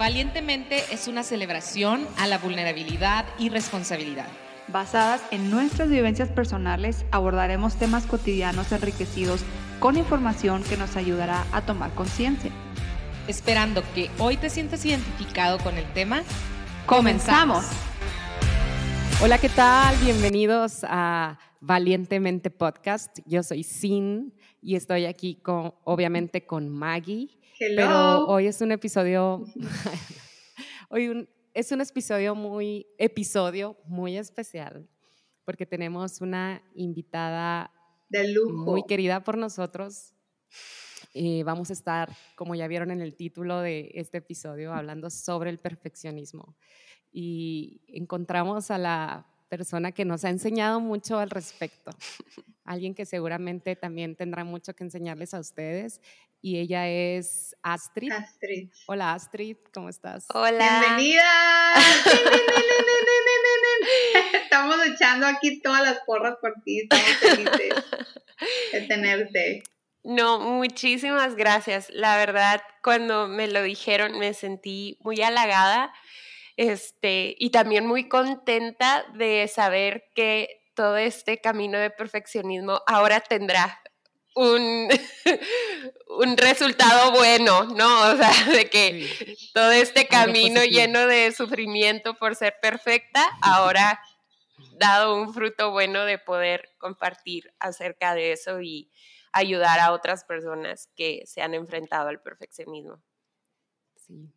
[0.00, 4.28] Valientemente es una celebración a la vulnerabilidad y responsabilidad.
[4.68, 9.42] Basadas en nuestras vivencias personales, abordaremos temas cotidianos enriquecidos
[9.78, 12.50] con información que nos ayudará a tomar conciencia.
[13.28, 16.22] Esperando que hoy te sientas identificado con el tema,
[16.86, 17.66] comenzamos.
[19.22, 19.94] Hola, ¿qué tal?
[19.98, 23.18] Bienvenidos a Valientemente Podcast.
[23.26, 27.28] Yo soy Sin y estoy aquí con, obviamente, con Maggie.
[27.60, 29.44] Pero hoy es un episodio,
[30.88, 34.88] hoy es un episodio muy, episodio muy especial
[35.44, 37.70] porque tenemos una invitada
[38.08, 38.64] de lujo.
[38.64, 40.14] muy querida por nosotros.
[41.12, 45.50] y vamos a estar, como ya vieron en el título de este episodio, hablando sobre
[45.50, 46.56] el perfeccionismo.
[47.12, 51.90] Y encontramos a la persona que nos ha enseñado mucho al respecto.
[52.64, 56.00] Alguien que seguramente también tendrá mucho que enseñarles a ustedes.
[56.42, 58.12] Y ella es Astrid.
[58.12, 58.70] Astrid.
[58.86, 60.24] Hola Astrid, ¿cómo estás?
[60.32, 60.80] Hola.
[60.80, 61.74] Bienvenida.
[64.42, 66.80] Estamos echando aquí todas las porras por ti.
[66.80, 67.74] Estamos felices
[68.72, 69.62] de tenerte.
[70.02, 71.90] No, muchísimas gracias.
[71.90, 75.92] La verdad, cuando me lo dijeron me sentí muy halagada
[76.56, 83.82] este, y también muy contenta de saber que todo este camino de perfeccionismo ahora tendrá
[84.34, 84.88] un,
[86.08, 88.12] un resultado bueno, ¿no?
[88.12, 94.00] O sea, de que todo este camino lleno de sufrimiento por ser perfecta, ahora
[94.72, 98.90] dado un fruto bueno de poder compartir acerca de eso y
[99.32, 103.00] ayudar a otras personas que se han enfrentado al perfeccionismo.
[103.96, 104.32] Sí,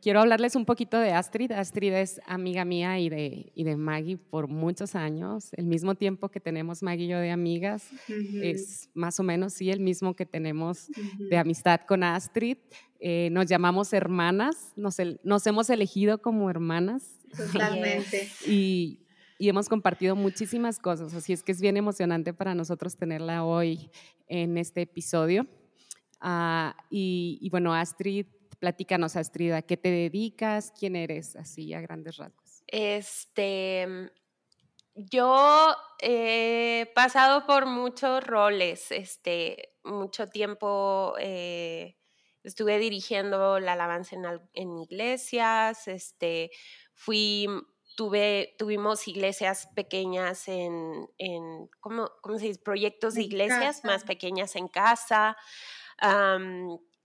[0.00, 1.50] Quiero hablarles un poquito de Astrid.
[1.50, 5.48] Astrid es amiga mía y de, y de Maggie por muchos años.
[5.54, 7.90] El mismo tiempo que tenemos Maggie y yo de amigas,
[8.42, 10.86] es más o menos, sí, el mismo que tenemos
[11.18, 12.58] de amistad con Astrid.
[13.00, 17.18] Eh, nos llamamos hermanas, nos, nos, hemos elegido como hermanas.
[17.36, 18.28] Totalmente.
[18.46, 19.00] y,
[19.36, 23.90] y hemos compartido muchísimas cosas, así es que es bien emocionante para nosotros tenerla hoy
[24.28, 25.44] en este episodio.
[26.20, 28.26] Ah, y, y, bueno, Astrid
[28.58, 30.72] Platícanos, Astrid, ¿a qué te dedicas?
[30.78, 31.36] ¿Quién eres?
[31.36, 32.62] Así a grandes rasgos.
[32.66, 34.10] Este,
[34.94, 41.96] yo he pasado por muchos roles, este, mucho tiempo eh,
[42.42, 44.16] estuve dirigiendo la alabanza
[44.54, 46.50] en, iglesias, este,
[46.94, 47.46] fui,
[47.94, 52.60] tuve, tuvimos iglesias pequeñas en, en ¿cómo, se dice?
[52.60, 55.36] Proyectos de iglesias más pequeñas en casa.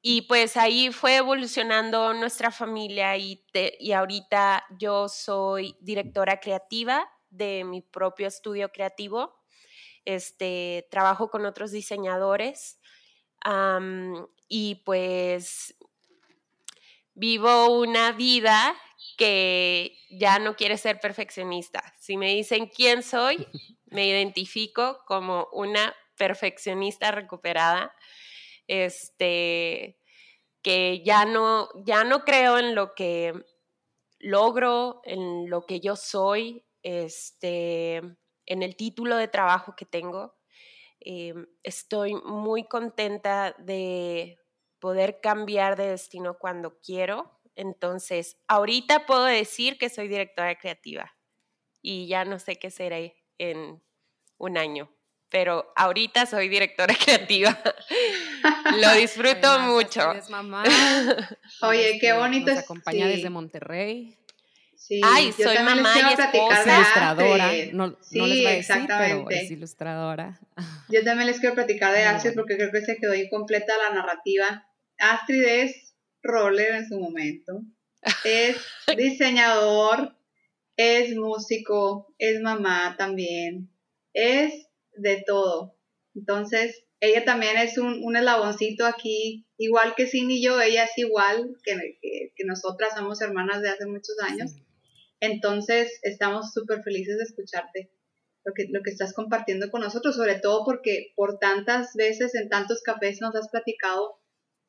[0.02, 3.46] Y pues ahí fue evolucionando nuestra familia y,
[3.80, 9.40] y ahorita yo soy directora creativa de mi propio estudio creativo.
[10.04, 12.80] Este, trabajo con otros diseñadores
[14.48, 15.76] y pues
[17.14, 18.76] vivo una vida
[19.18, 21.84] que ya no quiere ser perfeccionista.
[22.00, 23.48] Si me dicen quién soy,
[23.86, 27.94] me identifico como una perfeccionista recuperada
[28.72, 29.98] este,
[30.62, 33.34] que ya no, ya no creo en lo que
[34.18, 40.38] logro, en lo que yo soy, este, en el título de trabajo que tengo.
[41.02, 44.38] Em, estoy muy contenta de
[44.80, 47.42] poder cambiar de destino cuando quiero.
[47.56, 51.12] Entonces, ahorita puedo decir que soy directora creativa
[51.82, 53.84] y ya no sé qué seré en
[54.38, 54.90] un año
[55.32, 57.58] pero ahorita soy directora creativa.
[58.80, 60.12] Lo disfruto mucho.
[60.12, 60.64] Es mamá.
[61.62, 62.52] Oye, qué bonito.
[62.54, 64.18] Nos acompaña desde Monterrey.
[64.76, 66.76] Sí, Ay, soy mamá y esposa.
[66.76, 67.52] ilustradora.
[67.72, 70.40] No, sí, no les va a decir, pero es ilustradora.
[70.90, 74.68] Yo también les quiero platicar de Astrid porque creo que se quedó incompleta la narrativa.
[74.98, 77.62] Astrid es roller en su momento.
[78.26, 78.58] Es
[78.98, 80.18] diseñador,
[80.76, 83.70] es músico, es mamá también.
[84.14, 84.68] Es
[85.02, 85.76] de todo.
[86.16, 90.98] Entonces, ella también es un, un eslaboncito aquí, igual que Cindy y yo, ella es
[90.98, 94.52] igual que, que, nosotras, somos hermanas de hace muchos años.
[95.20, 97.92] Entonces, estamos súper felices de escucharte,
[98.46, 102.50] lo que, lo que estás compartiendo con nosotros, sobre todo porque por tantas veces en
[102.50, 104.20] tantos cafés nos has platicado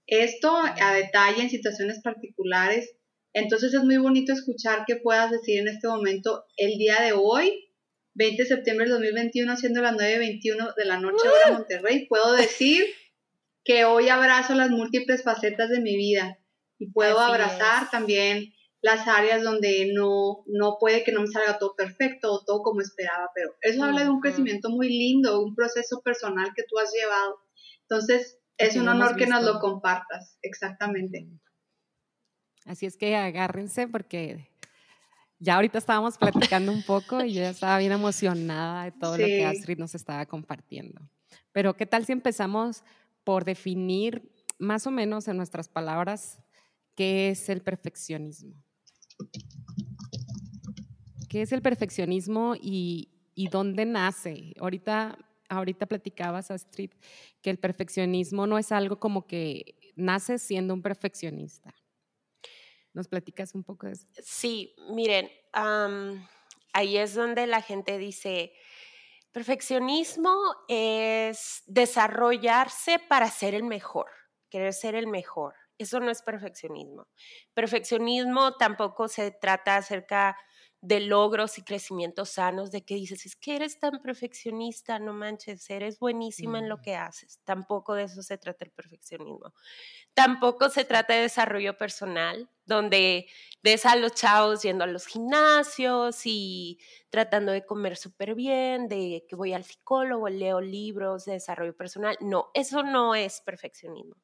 [0.07, 2.95] esto a detalle en situaciones particulares.
[3.35, 7.72] Entonces es muy bonito escuchar que puedas decir en este momento, el día de hoy,
[8.15, 12.85] 20 de septiembre del 2021, siendo las 9.21 de la noche hora Monterrey, puedo decir
[13.65, 16.39] que hoy abrazo las múltiples facetas de mi vida
[16.79, 21.77] y puedo abrazar también las áreas donde no, no puede que no me salga todo
[21.77, 26.03] perfecto o todo como esperaba, pero eso habla de un crecimiento muy lindo, un proceso
[26.03, 27.39] personal que tú has llevado.
[27.83, 31.29] Entonces, es un honor que nos lo compartas, exactamente.
[32.65, 34.49] Así es que agárrense porque
[35.43, 39.27] ya ahorita estábamos platicando un poco y yo ya estaba bien emocionada de todo lo
[39.27, 41.01] que Astrid nos estaba compartiendo.
[41.51, 42.85] Pero ¿qué tal si empezamos
[43.25, 46.39] por definir más o menos en nuestras palabras
[46.95, 48.55] qué es el perfeccionismo?
[51.29, 54.55] ¿Qué es el perfeccionismo y, y dónde nace?
[54.61, 55.19] Ahorita,
[55.49, 56.91] ahorita platicabas, Astrid,
[57.41, 61.75] que el perfeccionismo no es algo como que nace siendo un perfeccionista.
[62.95, 64.07] ¿Nos platicas un poco de eso?
[64.23, 65.31] Sí, miren,
[66.73, 68.53] ahí es donde la gente dice,
[69.33, 70.37] perfeccionismo
[70.69, 74.11] es desarrollarse para ser el mejor,
[74.51, 75.55] querer ser el mejor.
[75.79, 77.09] Eso no es perfeccionismo.
[77.55, 80.37] Perfeccionismo tampoco se trata acerca
[80.83, 85.71] de logros y crecimientos sanos, de que dices, es que eres tan perfeccionista, no manches,
[85.71, 86.83] eres buenísima en lo mm.
[86.83, 87.39] que haces.
[87.45, 89.55] Tampoco de eso se trata el perfeccionismo.
[90.13, 93.29] Tampoco se trata de desarrollo personal, donde
[93.63, 96.81] ves a los chavos yendo a los gimnasios y
[97.11, 102.17] tratando de comer súper bien, de que voy al psicólogo, leo libros de desarrollo personal.
[102.21, 104.17] No, eso no es perfeccionismo.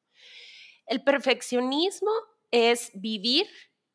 [0.85, 2.11] El perfeccionismo
[2.51, 3.47] es vivir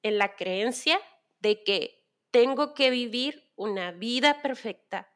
[0.03, 0.99] en la creencia
[1.41, 2.04] de que
[2.35, 5.09] tengo que vivir una vida perfecta,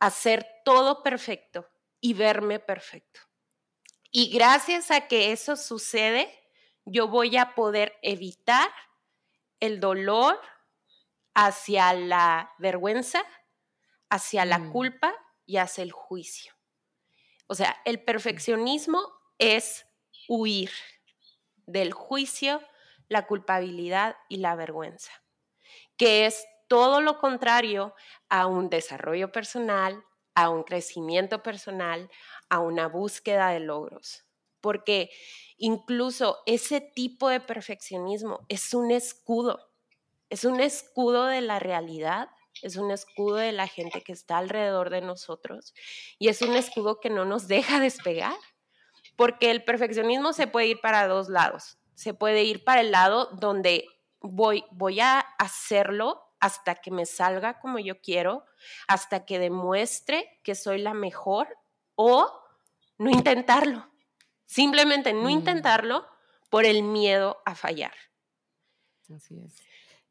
[0.00, 1.70] hacer todo perfecto
[2.00, 3.20] y verme perfecto.
[4.10, 6.28] Y gracias a que eso sucede,
[6.84, 8.68] yo voy a poder evitar
[9.60, 10.40] el dolor
[11.34, 13.22] hacia la vergüenza,
[14.08, 14.72] hacia la mm.
[14.72, 15.14] culpa
[15.46, 16.52] y hacia el juicio.
[17.46, 19.00] O sea, el perfeccionismo
[19.38, 19.86] es
[20.26, 20.72] huir
[21.66, 22.60] del juicio,
[23.06, 25.12] la culpabilidad y la vergüenza
[26.00, 27.94] que es todo lo contrario
[28.30, 30.02] a un desarrollo personal,
[30.34, 32.08] a un crecimiento personal,
[32.48, 34.24] a una búsqueda de logros.
[34.62, 35.10] Porque
[35.58, 39.60] incluso ese tipo de perfeccionismo es un escudo,
[40.30, 42.30] es un escudo de la realidad,
[42.62, 45.74] es un escudo de la gente que está alrededor de nosotros
[46.18, 48.38] y es un escudo que no nos deja despegar.
[49.16, 51.76] Porque el perfeccionismo se puede ir para dos lados.
[51.94, 53.84] Se puede ir para el lado donde
[54.20, 58.44] voy, voy a hacerlo hasta que me salga como yo quiero,
[58.88, 61.48] hasta que demuestre que soy la mejor
[61.94, 62.32] o
[62.98, 63.86] no intentarlo.
[64.46, 65.30] Simplemente no mm.
[65.30, 66.06] intentarlo
[66.48, 67.92] por el miedo a fallar.
[69.14, 69.54] Así es.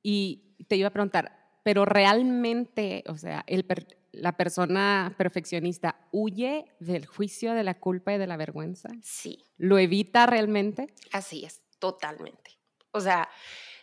[0.02, 3.66] Y te iba a preguntar, pero realmente, o sea, el
[4.12, 8.90] la persona perfeccionista huye del juicio, de la culpa y de la vergüenza?
[9.02, 9.46] Sí.
[9.58, 10.94] ¿Lo evita realmente?
[11.12, 12.58] Así es, totalmente.
[12.92, 13.30] O sea,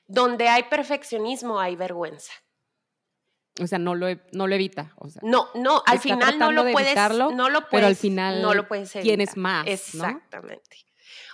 [0.06, 2.32] donde hay perfeccionismo hay vergüenza.
[3.60, 4.94] O sea, no lo, no lo evita.
[5.22, 7.70] no, no, al final no lo, puedes, no lo puedes.
[7.70, 9.66] Pero al final no lo puedes tienes más.
[9.66, 10.84] Exactamente.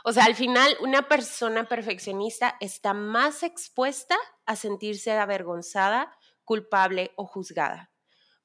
[0.04, 4.16] O sea, al final una persona perfeccionista está más expuesta
[4.46, 7.90] a sentirse avergonzada, culpable o juzgada.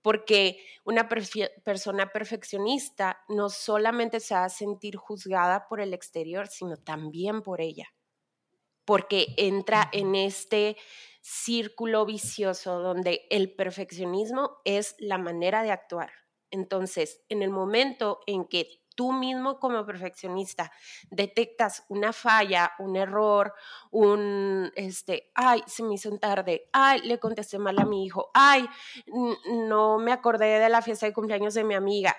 [0.01, 6.77] Porque una persona perfeccionista no solamente se va a sentir juzgada por el exterior, sino
[6.77, 7.87] también por ella
[8.87, 10.77] porque entra en este
[11.19, 16.09] círculo vicioso donde el perfeccionismo es la manera de actuar.
[16.51, 20.71] Entonces, en el momento en que tú mismo como perfeccionista
[21.11, 23.53] detectas una falla, un error,
[23.91, 28.69] un, este, ay, se me hizo tarde, ay, le contesté mal a mi hijo, ay,
[29.67, 32.15] no me acordé de la fiesta de cumpleaños de mi amiga,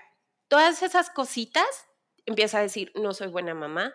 [0.48, 1.88] todas esas cositas,
[2.26, 3.94] empieza a decir, no soy buena mamá,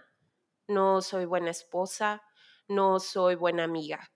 [0.67, 2.23] no soy buena esposa,
[2.67, 4.11] no soy buena amiga.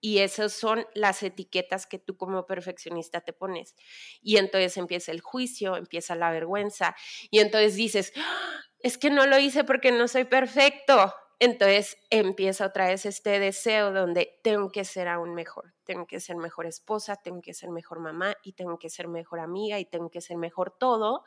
[0.00, 3.76] Y esas son las etiquetas que tú como perfeccionista te pones.
[4.20, 6.96] Y entonces empieza el juicio, empieza la vergüenza.
[7.30, 8.60] Y entonces dices, ¡Ah!
[8.80, 11.14] es que no lo hice porque no soy perfecto.
[11.38, 16.36] Entonces empieza otra vez este deseo donde tengo que ser aún mejor, tengo que ser
[16.36, 20.08] mejor esposa, tengo que ser mejor mamá y tengo que ser mejor amiga y tengo
[20.08, 21.24] que ser mejor todo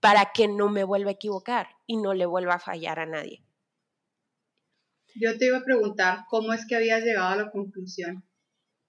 [0.00, 3.44] para que no me vuelva a equivocar y no le vuelva a fallar a nadie.
[5.14, 8.24] Yo te iba a preguntar cómo es que habías llegado a la conclusión.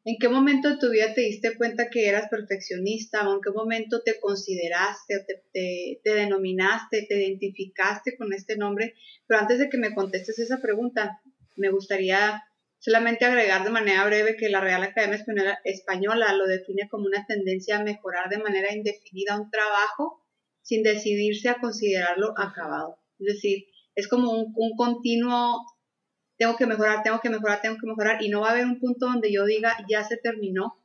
[0.05, 3.51] ¿En qué momento de tu vida te diste cuenta que eras perfeccionista o en qué
[3.51, 5.19] momento te consideraste o
[5.53, 8.95] te, denominaste, te identificaste con este nombre?
[9.27, 11.21] Pero antes de que me contestes esa pregunta,
[11.55, 12.43] me gustaría
[12.79, 17.25] solamente agregar de manera breve que la Real Academia Española, Española lo define como una
[17.25, 20.21] tendencia a mejorar de manera indefinida un trabajo
[20.61, 22.99] sin decidirse a considerarlo acabado.
[23.19, 25.61] Es decir, es como un continuo
[26.37, 28.79] tengo que mejorar, tengo que mejorar, tengo que mejorar, y no va a haber un
[28.79, 30.79] punto donde yo diga, ya se terminó.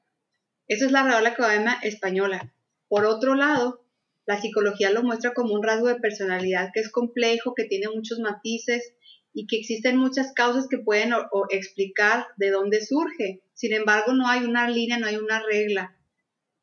[0.67, 2.53] Eso es la Real Academia Española.
[2.89, 3.85] Por otro lado,
[4.27, 8.19] la psicología lo muestra como un rasgo de personalidad que es complejo, que tiene muchos
[8.21, 8.95] matices,
[9.33, 11.13] y que existen muchas causas que pueden
[11.51, 13.43] explicar de dónde surge.
[13.55, 15.97] Sin embargo, no hay una línea, no hay una regla.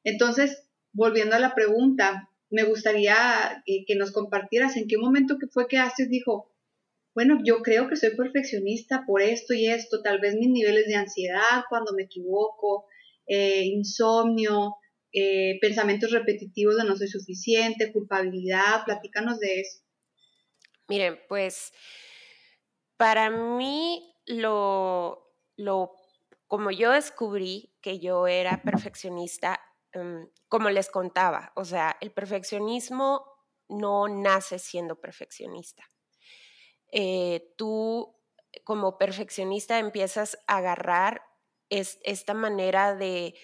[0.04, 5.68] Entonces, volviendo a la pregunta, me gustaría que, que nos compartieras en qué momento fue
[5.68, 6.52] que Astrid dijo,
[7.16, 10.96] bueno, yo creo que soy perfeccionista por esto y esto, tal vez mis niveles de
[10.96, 12.86] ansiedad cuando me equivoco,
[13.26, 14.76] eh, insomnio,
[15.14, 19.80] eh, pensamientos repetitivos de no soy suficiente, culpabilidad, platícanos de eso.
[20.90, 21.72] Miren, pues
[22.98, 25.94] para mí lo, lo,
[26.48, 29.62] como yo descubrí que yo era perfeccionista,
[29.94, 33.26] em, como les contaba, o sea, el perfeccionismo
[33.70, 35.86] no nace siendo perfeccionista.
[36.98, 38.16] Eh, tú
[38.64, 41.22] como perfeccionista empiezas a agarrar
[41.70, 43.36] esta manera de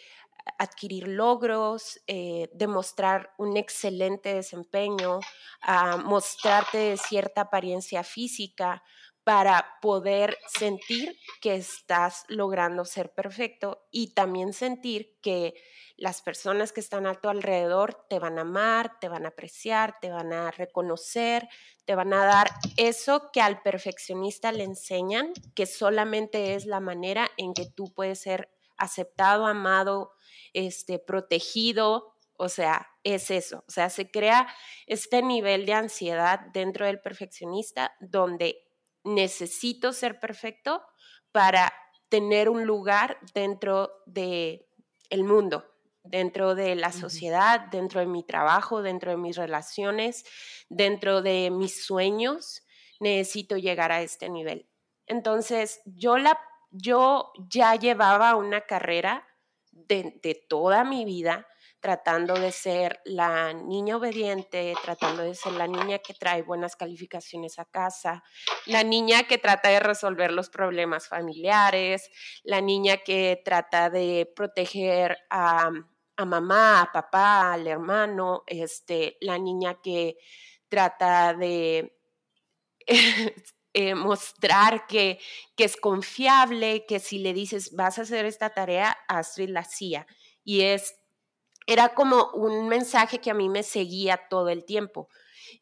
[0.57, 5.19] adquirir logros, eh, demostrar un excelente desempeño,
[5.61, 8.83] a mostrarte cierta apariencia física
[9.23, 15.53] para poder sentir que estás logrando ser perfecto y también sentir que
[15.97, 19.99] las personas que están a tu alrededor te van a amar, te van a apreciar,
[20.01, 21.47] te van a reconocer,
[21.85, 27.29] te van a dar eso que al perfeccionista le enseñan, que solamente es la manera
[27.37, 30.13] en que tú puedes ser aceptado, amado,
[30.53, 34.47] este, protegido, o sea, es eso, o sea, se crea
[34.87, 38.70] este nivel de ansiedad dentro del perfeccionista donde
[39.03, 40.83] necesito ser perfecto
[41.31, 41.73] para
[42.09, 44.67] tener un lugar dentro de
[45.09, 45.65] el mundo,
[46.03, 50.25] dentro de la sociedad, dentro de mi trabajo, dentro de mis relaciones,
[50.69, 52.63] dentro de mis sueños,
[52.99, 54.67] necesito llegar a este nivel.
[55.07, 56.39] Entonces, yo, la,
[56.69, 59.27] yo ya llevaba una carrera
[59.71, 61.47] de, de toda mi vida
[61.81, 67.57] tratando de ser la niña obediente, tratando de ser la niña que trae buenas calificaciones
[67.57, 68.23] a casa,
[68.67, 72.09] la niña que trata de resolver los problemas familiares,
[72.43, 75.71] la niña que trata de proteger a,
[76.17, 80.17] a mamá, a papá, al hermano, este, la niña que
[80.69, 81.97] trata de
[83.73, 85.19] eh, mostrar que,
[85.55, 90.05] que, es confiable, que si le dices vas a hacer esta tarea, Astrid la hacía.
[90.43, 90.95] Y es,
[91.67, 95.09] era como un mensaje que a mí me seguía todo el tiempo.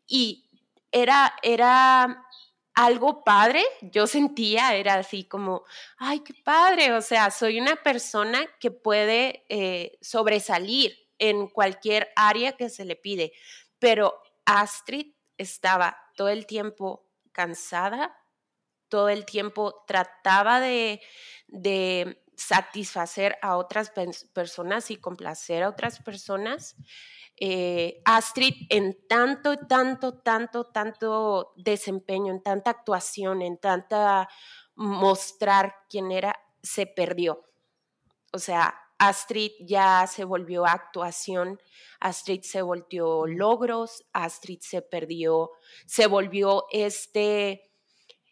[0.08, 0.50] Y
[0.92, 2.26] era, era
[2.74, 5.66] algo padre, yo sentía, era así como,
[5.98, 12.54] ay, qué padre, o sea, soy una persona que puede eh, sobresalir en cualquier área
[12.54, 13.34] que se le pide,
[13.80, 18.16] pero Astrid estaba todo el tiempo cansada,
[18.88, 21.02] todo el tiempo trataba de,
[21.48, 23.92] de satisfacer a otras
[24.34, 26.78] personas y complacer a otras personas
[27.42, 34.28] eh, Astrid en tanto, tanto, tanto, tanto desempeño, en tanta actuación, en tanta
[34.76, 37.46] mostrar quién era, se perdió.
[38.34, 41.62] O sea, Astrid ya se volvió actuación,
[42.02, 45.52] Astrid se volvió logros, Astrid se perdió,
[45.86, 47.69] se volvió este,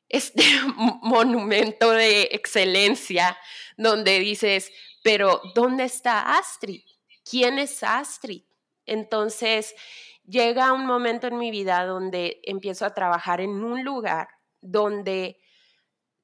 [0.09, 0.43] este
[1.01, 3.37] monumento de excelencia
[3.77, 4.71] donde dices,
[5.03, 6.81] pero ¿dónde está Astrid?
[7.29, 8.43] ¿Quién es Astrid?
[8.85, 9.75] Entonces,
[10.25, 14.27] llega un momento en mi vida donde empiezo a trabajar en un lugar
[14.61, 15.39] donde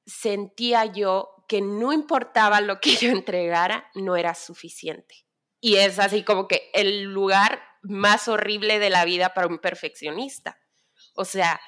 [0.06, 5.26] sentía yo que no importaba lo que yo entregara, no era suficiente.
[5.60, 10.58] Y es así como que el lugar más horrible de la vida para un perfeccionista.
[11.14, 11.60] O sea,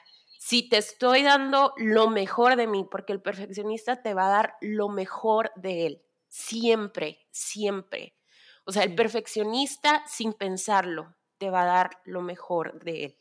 [0.46, 4.56] si te estoy dando lo mejor de mí, porque el perfeccionista te va a dar
[4.60, 8.16] lo mejor de él, siempre, siempre.
[8.64, 13.18] O sea, el perfeccionista, sin pensarlo, te va a dar lo mejor de él.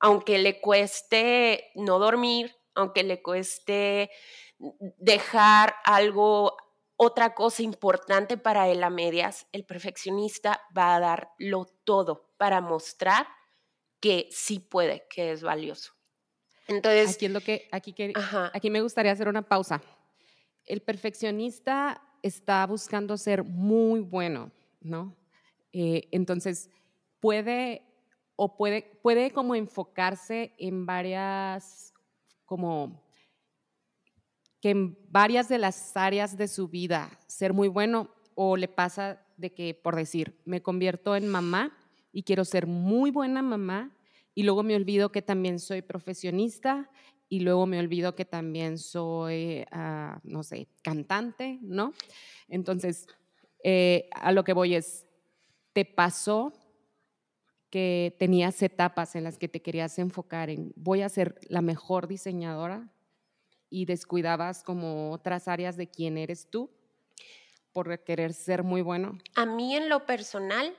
[0.00, 4.10] Aunque le cueste no dormir, aunque le cueste
[4.96, 6.56] dejar algo,
[6.96, 13.26] otra cosa importante para él a medias, el perfeccionista va a darlo todo para mostrar
[14.00, 15.93] que sí puede, que es valioso.
[16.66, 17.94] Entonces, aquí es lo que aquí,
[18.52, 19.82] aquí me gustaría hacer una pausa.
[20.64, 25.16] El perfeccionista está buscando ser muy bueno, ¿no?
[25.72, 26.70] Eh, entonces,
[27.20, 27.82] puede
[28.36, 31.92] o puede, puede como enfocarse en varias,
[32.44, 33.04] como
[34.60, 39.22] que en varias de las áreas de su vida ser muy bueno o le pasa
[39.36, 41.76] de que, por decir, me convierto en mamá
[42.12, 43.94] y quiero ser muy buena mamá
[44.34, 46.90] y luego me olvido que también soy profesionista
[47.28, 51.92] y luego me olvido que también soy, ah, no sé, cantante, ¿no?
[52.48, 53.06] Entonces,
[53.62, 55.06] eh, a lo que voy es,
[55.72, 56.52] ¿te pasó
[57.70, 62.06] que tenías etapas en las que te querías enfocar en voy a ser la mejor
[62.06, 62.94] diseñadora,
[63.74, 66.70] y descuidabas como otras áreas de quién eres tú
[67.72, 69.18] por querer ser muy bueno?
[69.34, 70.76] A mí en lo personal,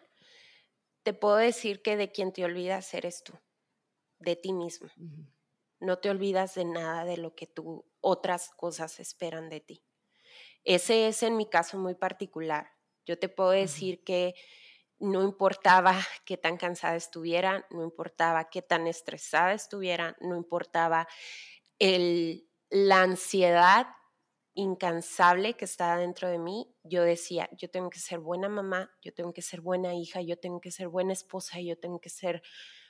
[1.03, 3.33] te puedo decir que de quien te olvidas eres tú,
[4.25, 4.89] de ti mismo.
[5.79, 9.83] No te olvidas de nada de lo que tú, otras cosas esperan de ti.
[10.63, 12.71] Ese es en mi caso muy particular.
[13.05, 14.33] Yo te puedo decir que
[14.99, 21.07] no importaba qué tan cansada estuviera, no importaba qué tan estresada estuviera, no importaba
[21.79, 23.87] el, la ansiedad
[24.55, 29.13] incansable que estaba dentro de mí, yo decía, yo tengo que ser buena mamá, yo
[29.13, 32.41] tengo que ser buena hija, yo tengo que ser buena esposa, yo tengo que ser...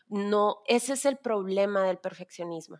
[0.08, 2.80] No, ese es el problema del perfeccionismo.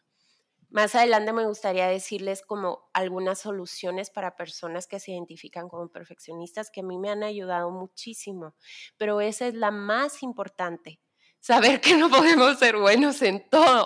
[0.70, 6.70] Más adelante me gustaría decirles como algunas soluciones para personas que se identifican como perfeccionistas
[6.70, 8.56] que a mí me han ayudado muchísimo,
[8.98, 11.00] pero esa es la más importante
[11.46, 13.86] saber que no podemos ser buenos en todo.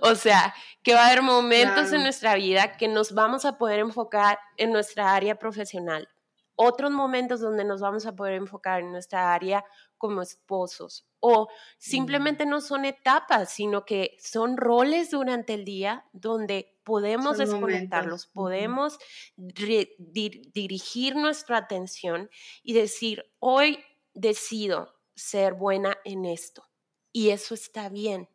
[0.00, 0.54] O sea,
[0.84, 4.70] que va a haber momentos en nuestra vida que nos vamos a poder enfocar en
[4.70, 6.08] nuestra área profesional,
[6.54, 9.64] otros momentos donde nos vamos a poder enfocar en nuestra área
[10.00, 16.78] como esposos o simplemente no son etapas, sino que son roles durante el día donde
[16.84, 18.98] podemos desconectarlos, podemos
[19.36, 22.30] dirigir nuestra atención
[22.62, 23.78] y decir, hoy
[24.14, 26.66] decido ser buena en esto
[27.12, 28.30] y eso está bien.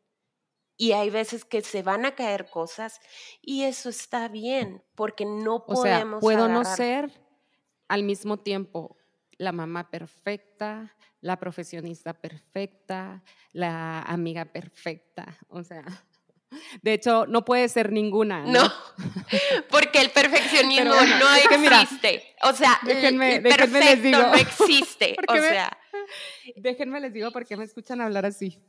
[0.77, 2.99] Y hay veces que se van a caer cosas
[3.41, 6.17] y eso está bien, porque no podemos.
[6.17, 7.11] O sea, puedo no ser
[7.87, 8.97] al mismo tiempo
[9.37, 15.37] la mamá perfecta, la profesionista perfecta, la amiga perfecta.
[15.47, 15.83] O sea,
[16.81, 18.45] de hecho, no puede ser ninguna.
[18.45, 18.71] No, no
[19.69, 22.35] porque el perfeccionismo no existe.
[22.43, 25.15] o sea, déjenme, el perfecto les digo, no existe.
[25.27, 25.77] o sea.
[26.55, 28.61] Déjenme les digo por qué me escuchan hablar así.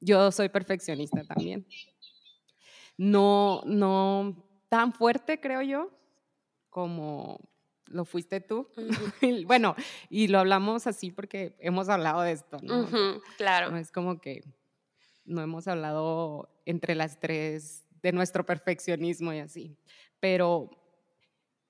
[0.00, 1.66] Yo soy perfeccionista también.
[2.96, 5.90] No, no tan fuerte, creo yo,
[6.70, 7.38] como
[7.92, 8.68] lo fuiste tú.
[9.46, 9.74] bueno,
[10.10, 12.88] y lo hablamos así porque hemos hablado de esto, ¿no?
[13.36, 13.70] claro.
[13.70, 14.42] No es como que
[15.24, 19.76] no hemos hablado entre las tres de nuestro perfeccionismo y así.
[20.18, 20.70] Pero,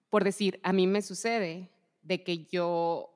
[0.08, 1.70] por decir, a mí me sucede
[2.02, 3.12] de que yo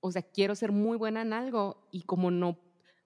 [0.00, 2.58] o sea, quiero ser muy buena en algo y como no,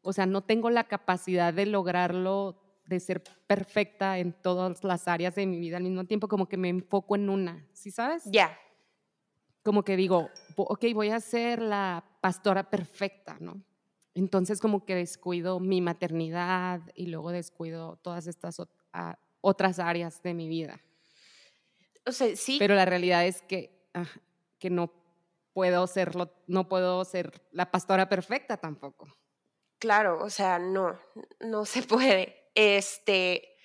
[0.02, 5.35] o sea, no tengo la capacidad de lograrlo, de ser perfecta en todas las áreas
[5.35, 8.24] de mi vida al mismo tiempo, como que me enfoco en una, ¿sí sabes?
[8.26, 8.57] Ya.
[9.64, 13.61] Como que digo, ok, voy a ser la pastora perfecta, ¿no?
[14.14, 18.59] Entonces como que descuido mi maternidad y luego descuido todas estas
[19.40, 20.81] otras áreas de mi vida.
[22.07, 22.59] O sea, sí.
[22.59, 23.88] Pero la realidad es que,
[24.59, 24.92] que no
[25.53, 29.09] puedo serlo, no puedo ser la pastora perfecta tampoco.
[29.79, 30.98] Claro, o sea, no,
[31.40, 32.50] no se puede.
[32.55, 33.57] Este,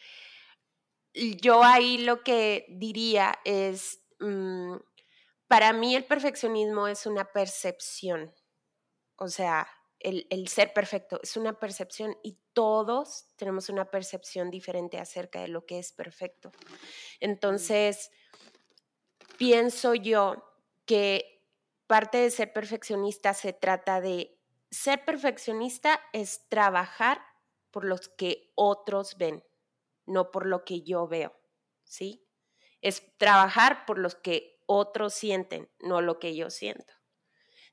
[1.13, 4.75] yo ahí lo que diría es, mm,
[5.49, 8.33] para mí el perfeccionismo es una percepción,
[9.15, 9.67] o sea,
[9.99, 15.49] el, el, ser perfecto es una percepción y todos tenemos una percepción diferente acerca de
[15.49, 16.51] lo que es perfecto.
[17.19, 18.11] Entonces,
[19.37, 20.41] pienso yo
[20.85, 21.43] que
[21.87, 27.21] parte de ser perfeccionista se trata de ser perfeccionista es trabajar
[27.71, 29.43] por los que otros ven,
[30.05, 31.35] no por lo que yo veo,
[31.83, 32.27] ¿sí?
[32.81, 36.93] Es trabajar por los que otros sienten, no lo que yo siento.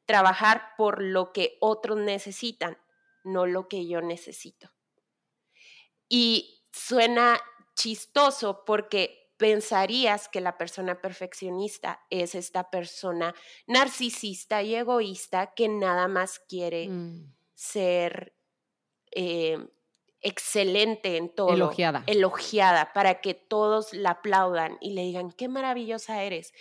[0.06, 2.78] Trabajar por lo que otros necesitan,
[3.22, 4.72] no lo que yo necesito.
[6.08, 7.38] Y suena
[7.74, 13.34] chistoso porque pensarías que la persona perfeccionista es esta persona
[13.66, 17.34] narcisista y egoísta que nada más quiere mm.
[17.54, 18.34] ser
[19.10, 19.58] eh,
[20.26, 21.52] excelente en todo.
[21.52, 22.02] Elogiada.
[22.06, 26.52] Elogiada para que todos la aplaudan y le digan, qué maravillosa eres.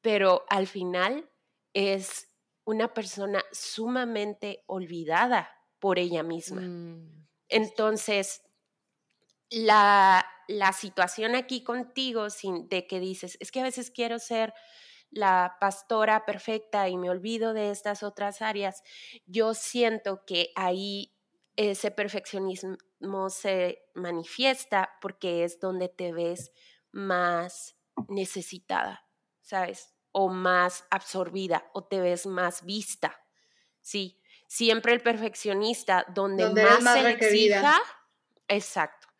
[0.00, 1.30] Pero al final
[1.72, 2.28] es
[2.64, 6.62] una persona sumamente olvidada por ella misma.
[6.62, 7.26] Mm.
[7.48, 8.42] Entonces,
[9.50, 14.54] la, la situación aquí contigo sin, de que dices, es que a veces quiero ser
[15.10, 18.82] la pastora perfecta y me olvido de estas otras áreas,
[19.26, 21.12] yo siento que ahí
[21.56, 26.52] ese perfeccionismo se manifiesta porque es donde te ves
[26.92, 27.76] más
[28.08, 29.04] necesitada,
[29.50, 29.92] ¿sabes?
[30.12, 33.20] O más absorbida o te ves más vista,
[33.80, 34.20] ¿sí?
[34.46, 37.78] Siempre el perfeccionista, donde, más, se le exija,
[38.48, 39.10] exacto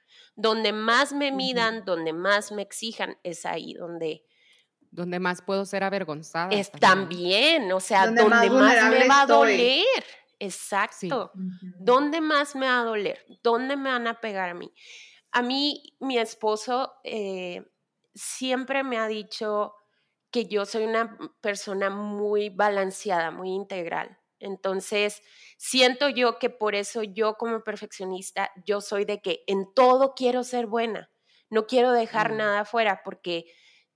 [0.40, 4.24] donde más me midan, donde más me exijan, es ahí donde...
[4.90, 6.48] Donde más puedo ser avergonzada.
[6.50, 9.84] Es también, o sea, donde, más, me va a doler.
[10.38, 11.30] Exacto.
[11.78, 13.24] ¿Dónde más me va a doler?
[13.42, 14.72] ¿Dónde me van a pegar a mí?
[15.30, 17.70] A mí, mi esposo, eh,
[18.14, 19.74] siempre me ha dicho
[20.30, 24.18] que yo soy una persona muy balanceada, muy integral.
[24.38, 25.22] Entonces,
[25.58, 30.44] siento yo que por eso yo como perfeccionista, yo soy de que en todo quiero
[30.44, 31.10] ser buena,
[31.50, 32.36] no quiero dejar mm.
[32.36, 33.44] nada afuera porque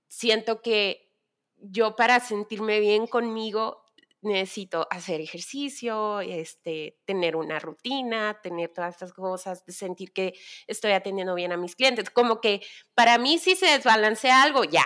[0.07, 1.11] siento que
[1.57, 3.81] yo para sentirme bien conmigo
[4.21, 10.33] necesito hacer ejercicio, este, tener una rutina, tener todas estas cosas, sentir que
[10.67, 12.09] estoy atendiendo bien a mis clientes.
[12.09, 12.61] Como que
[12.95, 14.85] para mí si se desbalancea algo, ya,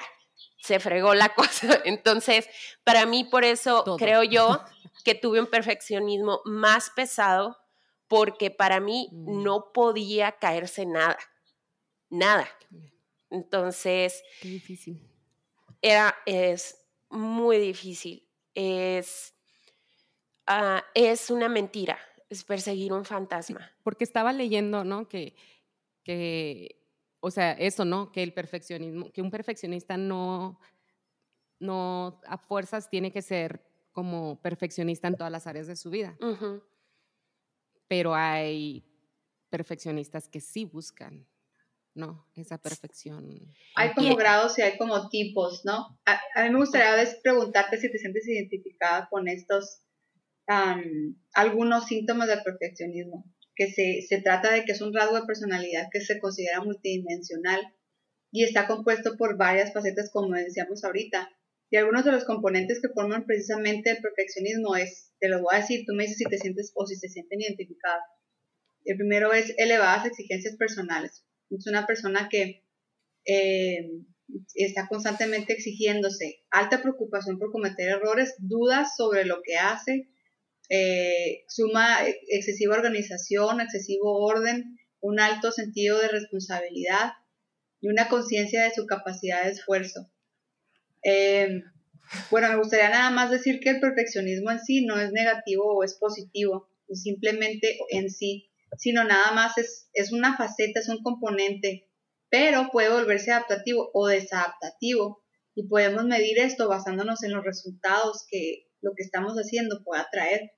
[0.60, 1.82] se fregó la cosa.
[1.86, 2.48] Entonces,
[2.84, 4.62] para mí por eso creo yo
[5.04, 7.58] que tuve un perfeccionismo más pesado
[8.08, 9.43] porque para mí mm.
[9.43, 11.17] no podía caerse nada,
[12.10, 12.50] nada.
[13.30, 15.00] Entonces, difícil.
[15.82, 19.34] Era, es muy difícil es,
[20.48, 21.98] ah, es una mentira,
[22.30, 23.72] es perseguir un fantasma.
[23.84, 25.08] Porque estaba leyendo, ¿no?
[25.08, 25.36] Que,
[26.04, 26.78] que,
[27.19, 28.12] o sea, eso, ¿no?
[28.12, 30.60] Que el perfeccionismo, que un perfeccionista no,
[31.60, 36.17] no a fuerzas tiene que ser como perfeccionista en todas las áreas de su vida.
[37.88, 38.86] Pero hay
[39.49, 41.27] perfeccionistas que sí buscan
[41.99, 42.25] ¿no?
[42.36, 43.53] Esa perfección.
[43.75, 45.99] Hay como grados y hay como tipos, ¿no?
[46.05, 49.82] A, mí me gustaría preguntarte si te sientes identificada con estos,
[51.34, 53.25] algunos síntomas del perfeccionismo,
[53.60, 57.60] que se, se trata de que es un rasgo de personalidad que se considera multidimensional
[58.32, 61.30] y está compuesto por varias facetas, como decíamos ahorita.
[61.69, 65.60] Y algunos de los componentes que forman precisamente el perfeccionismo es, te lo voy a
[65.60, 68.02] decir, tú me dices si te sientes o si se sienten identificados.
[68.86, 71.26] El primero es elevadas exigencias personales.
[71.50, 72.63] Es una persona que
[73.26, 73.89] eh,
[74.56, 80.08] está constantemente exigiéndose alta preocupación por cometer errores, dudas sobre lo que hace,
[80.69, 87.13] eh, suma excesiva organización, excesivo orden, un alto sentido de responsabilidad
[87.82, 90.12] y una conciencia de su capacidad de esfuerzo.
[91.03, 91.62] Eh,
[92.32, 95.84] bueno, me gustaría nada más decir que el perfeccionismo en sí no es negativo o
[95.84, 101.89] es positivo, simplemente en sí sino nada más es, es una faceta, es un componente,
[102.29, 105.23] pero puede volverse adaptativo o desadaptativo
[105.55, 110.51] y podemos medir esto basándonos en los resultados que lo que estamos haciendo pueda traer.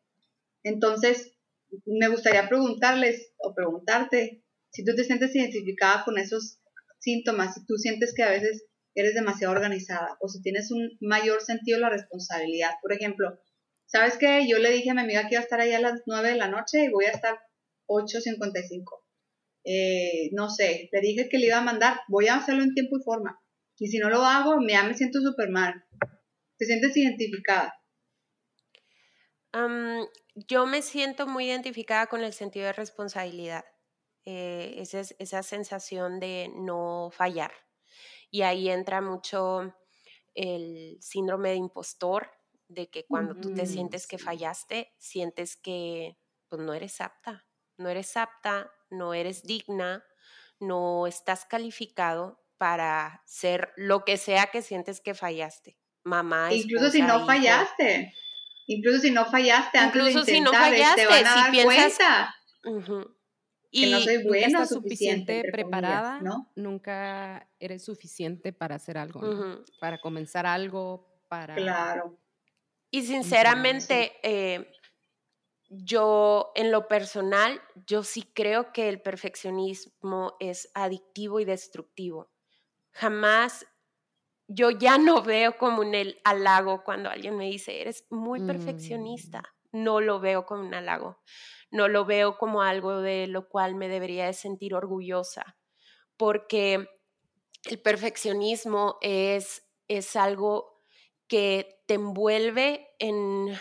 [0.63, 1.33] Entonces,
[1.85, 6.59] me gustaría preguntarles o preguntarte si tú te sientes identificada con esos
[6.99, 11.41] síntomas, si tú sientes que a veces eres demasiado organizada o si tienes un mayor
[11.41, 12.71] sentido de la responsabilidad.
[12.81, 13.39] Por ejemplo,
[13.85, 14.47] ¿sabes qué?
[14.47, 16.35] Yo le dije a mi amiga que iba a estar ahí a las 9 de
[16.35, 17.39] la noche y voy a estar
[17.87, 19.01] 8.55.
[19.63, 22.97] Eh, no sé, le dije que le iba a mandar, voy a hacerlo en tiempo
[22.97, 23.39] y forma.
[23.77, 25.83] Y si no lo hago, ya me siento súper mal.
[26.57, 27.73] ¿Te sientes identificada?
[30.35, 33.65] Yo me siento muy identificada con el sentido de responsabilidad.
[34.23, 37.51] Eh, esa, esa sensación de no fallar.
[38.29, 39.73] Y ahí entra mucho
[40.35, 42.31] el síndrome de impostor,
[42.67, 46.17] de que cuando tú te sientes que fallaste, sientes que
[46.47, 50.05] pues, no eres apta, no eres apta, no eres digna,
[50.59, 55.79] no estás calificado para ser lo que sea que sientes que fallaste.
[56.03, 58.13] Mamá, Incluso si no fallaste.
[58.71, 62.35] Incluso si no fallaste antes de intentar, si no fallaste, te van a dar cuenta.
[63.69, 66.51] Y que no soy buena, nunca estás suficiente preparada, ¿no?
[66.55, 71.55] Nunca eres suficiente para hacer algo, para comenzar algo, para...
[71.55, 72.17] Claro.
[72.89, 74.69] Y sinceramente, eh,
[75.69, 82.29] yo en lo personal, yo sí creo que el perfeccionismo es adictivo y destructivo.
[82.91, 83.65] Jamás,
[84.53, 89.39] yo ya no veo como un halago cuando alguien me dice, eres muy perfeccionista.
[89.71, 89.83] Mm.
[89.83, 91.21] No lo veo como un halago.
[91.71, 95.57] No lo veo como algo de lo cual me debería de sentir orgullosa.
[96.17, 96.89] Porque
[97.65, 100.81] el perfeccionismo es, es algo
[101.27, 103.55] que te envuelve en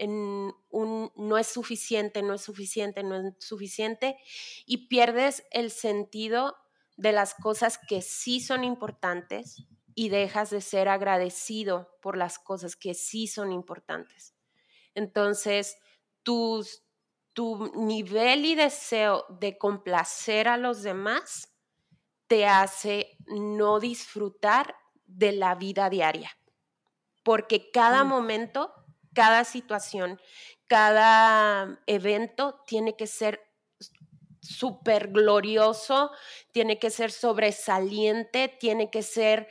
[0.00, 4.16] en un no es suficiente, no es suficiente, no es suficiente
[4.64, 6.56] y pierdes el sentido
[6.96, 9.66] de las cosas que sí son importantes
[10.00, 14.34] y dejas de ser agradecido por las cosas que sí son importantes.
[14.94, 15.76] Entonces,
[16.22, 16.64] tu
[17.74, 21.52] nivel y deseo de complacer a los demás
[22.28, 26.30] te hace no disfrutar de la vida diaria,
[27.22, 28.08] porque cada mm.
[28.08, 28.72] momento
[29.12, 30.18] cada situación,
[30.66, 33.42] cada evento tiene que ser
[34.40, 36.10] súper glorioso,
[36.52, 39.48] tiene que ser sobresaliente, tiene que ser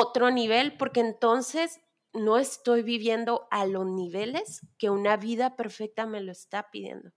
[0.00, 1.80] otro nivel, porque entonces
[2.12, 7.10] no estoy viviendo a los niveles que una vida perfecta me lo está pidiendo.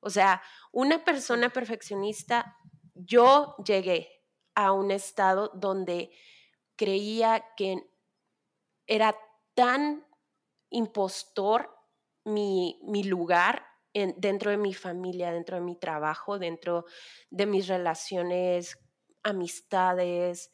[0.00, 2.58] O sea, una persona perfeccionista,
[2.94, 4.22] yo llegué
[4.54, 6.10] a un estado donde
[6.76, 7.76] creía que
[8.86, 9.16] era
[9.54, 10.04] tan
[10.70, 11.70] impostor
[12.24, 16.84] mi, lugar dentro de mi familia, dentro de mi trabajo, dentro
[17.30, 18.78] de mis relaciones,
[19.22, 20.52] amistades,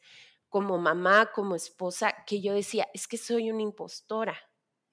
[0.51, 4.37] como mamá, como esposa, que yo decía, es que soy una impostora.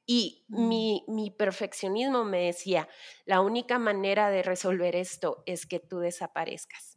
[0.07, 0.69] Y mm.
[0.69, 2.89] mi, mi, perfeccionismo me decía,
[3.27, 6.97] la única manera de resolver esto es que tú desaparezcas.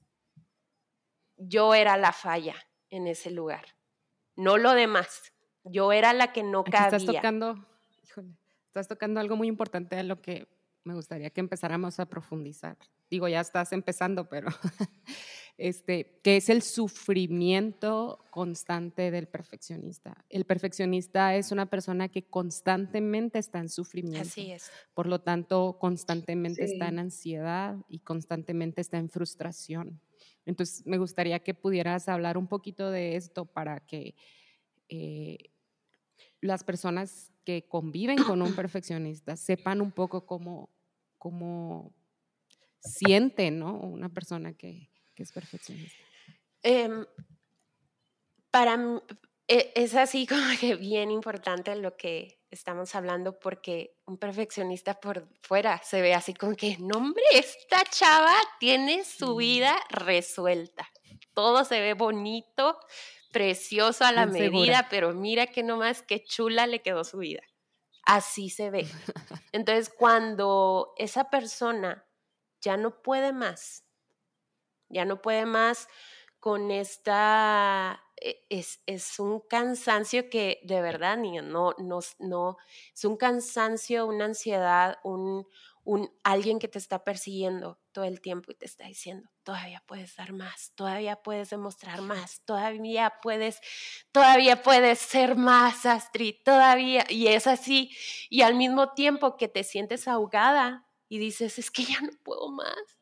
[1.38, 2.56] Yo era la falla
[2.91, 3.65] en ese lugar,
[4.36, 5.34] no lo demás.
[5.63, 6.97] Yo era la que no cabía.
[6.97, 7.67] Estás tocando,
[8.67, 10.47] estás tocando algo muy importante a lo que
[10.84, 12.78] me gustaría que empezáramos a profundizar.
[13.10, 14.47] Digo, ya estás empezando, pero
[15.62, 20.26] este, que es el sufrimiento constante del perfeccionista.
[20.30, 24.28] El perfeccionista es una persona que constantemente está en sufrimiento.
[24.28, 24.71] Así es.
[24.93, 30.02] Por lo tanto, constantemente está en ansiedad y constantemente está en frustración.
[30.45, 34.15] Entonces, me gustaría que pudieras hablar un poquito de esto para que
[34.89, 35.38] eh,
[36.41, 40.69] las personas que conviven con un perfeccionista sepan un poco cómo,
[41.17, 41.93] cómo
[42.80, 43.80] siente ¿no?
[43.80, 44.91] una persona que,
[45.24, 45.98] es perfeccionista.
[46.64, 47.06] Em,
[48.52, 48.78] para
[49.48, 55.28] e, es así como que bien importante lo que estamos hablando porque un perfeccionista por
[55.42, 60.90] fuera se ve así como que, no hombre, esta chava tiene su vida resuelta.
[61.34, 62.78] Todo se ve bonito,
[63.32, 67.42] precioso a la medida, pero mira que nomás qué chula le quedó su vida.
[68.04, 68.86] Así se ve.
[69.54, 72.06] Entonces, cuando esa persona
[72.60, 73.86] ya no puede más,
[74.92, 75.88] ya no puede más
[76.40, 82.58] con esta, e, es, es un cansancio que de verdad, niño, no, no, no,
[82.94, 85.48] es un cansancio, una ansiedad, un,
[85.84, 90.16] un alguien que te está persiguiendo todo el tiempo y te está diciendo, todavía puedes
[90.16, 93.60] dar más, todavía puedes demostrar más, todavía puedes,
[94.12, 97.92] todavía puedes ser más, Astrid, todavía, y es así,
[98.30, 102.50] y al mismo tiempo que te sientes ahogada y dices, es que ya no puedo
[102.50, 103.01] más.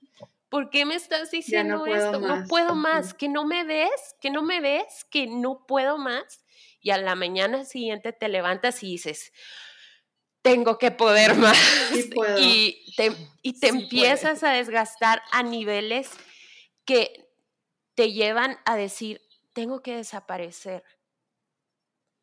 [0.50, 2.20] ¿Por qué me estás diciendo esto?
[2.20, 6.44] No puedo más, que no me ves, que no me ves, que no puedo más.
[6.82, 9.32] Y a la mañana siguiente te levantas y dices,
[10.42, 11.58] tengo que poder más.
[12.40, 13.12] y te,
[13.44, 16.10] y te empiezas a desgastar a niveles
[16.84, 17.30] que
[17.94, 19.22] te llevan a decir,
[19.54, 20.84] tengo que desaparecer.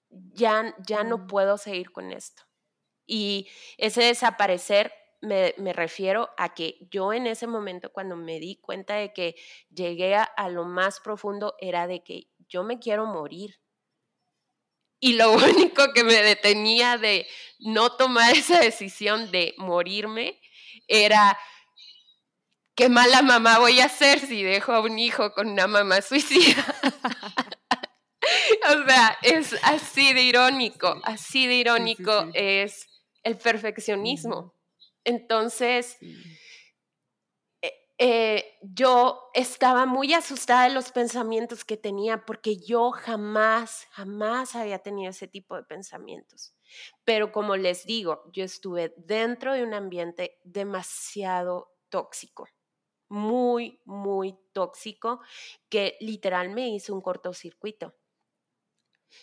[0.08, 1.26] Ya, ya no mm.
[1.28, 2.42] puedo seguir con esto.
[3.06, 8.56] Y ese desaparecer me, me, refiero a que yo en ese momento cuando me di
[8.56, 9.34] cuenta de que
[9.70, 13.60] llegué a lo más profundo era de que yo me quiero morir
[15.00, 17.26] y lo único que me detenía de
[17.60, 20.40] no tomar esa decisión de morirme
[20.88, 21.38] era
[22.74, 26.64] qué mala mamá voy a ser si dejo a un hijo con una mamá suicida.
[28.68, 32.88] o sea, es así de irónico, así de irónico es
[33.22, 34.55] el perfeccionismo.
[35.06, 35.98] Entonces,
[37.98, 44.80] eh, yo estaba muy asustada de los pensamientos que tenía porque yo jamás, jamás había
[44.80, 46.54] tenido ese tipo de pensamientos.
[47.04, 52.48] Pero como les digo, yo estuve dentro de un ambiente demasiado tóxico,
[53.08, 55.20] muy, muy tóxico,
[55.70, 57.94] que literal me hizo un cortocircuito.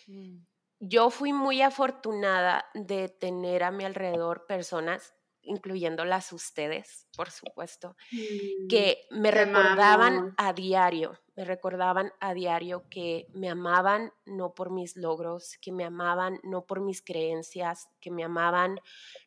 [0.08, 0.38] Mm.
[0.80, 5.14] Yo fui muy afortunada de tener a mi alrededor personas
[5.46, 13.26] incluyéndolas ustedes, por supuesto, mm, que me recordaban a diario, me recordaban a diario que
[13.32, 18.24] me amaban no por mis logros, que me amaban no por mis creencias, que me
[18.24, 18.78] amaban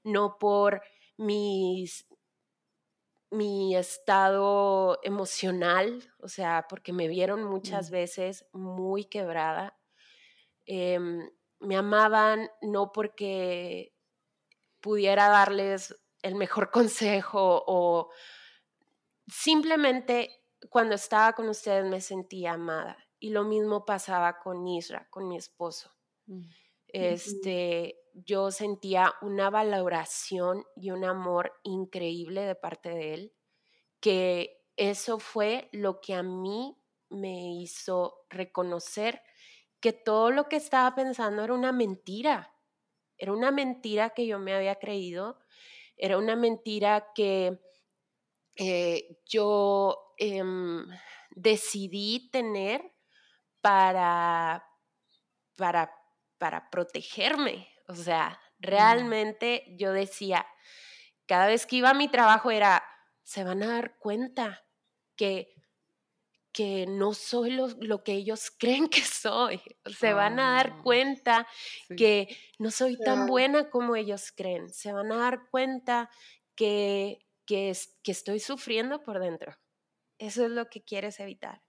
[0.03, 0.81] no por
[1.17, 2.07] mis
[3.29, 7.93] mi estado emocional, o sea, porque me vieron muchas mm.
[7.93, 9.77] veces muy quebrada.
[10.65, 13.93] Em, me amaban no porque
[14.79, 15.95] pudiera darles
[16.27, 18.09] el mejor consejo o
[19.27, 22.97] simplemente cuando estaba con ustedes me sentía amada.
[23.19, 25.91] Y lo mismo pasaba con Isra, con mi esposo.
[26.27, 26.43] Mm.
[26.89, 33.33] Este, yo sentía una valoración y un amor increíble de parte de él,
[33.99, 36.77] que eso fue lo que a mí
[37.09, 39.21] me hizo reconocer
[39.79, 42.53] que todo lo que estaba pensando era una mentira,
[43.17, 45.39] era una mentira que yo me había creído
[45.97, 47.59] era una mentira que
[48.55, 50.85] eh, yo em,
[51.31, 52.81] decidí tener
[53.61, 54.65] para,
[55.55, 55.91] para,
[56.37, 57.67] para protegerme.
[57.87, 58.63] O sea, mm.
[58.63, 60.47] realmente yo decía,
[61.25, 62.83] cada vez que iba a mi trabajo era,
[63.23, 64.65] se van a dar cuenta
[65.15, 65.53] que,
[66.57, 69.61] que no soy lo, que ellos creen que soy.
[69.99, 71.47] Se van a dar ah, cuenta
[71.95, 74.73] que no soy tan buena como ellos creen.
[74.73, 76.09] Se van a dar cuenta
[76.55, 79.55] que, que, que estoy sufriendo por dentro.
[80.17, 81.61] Eso es lo que quieres evitar.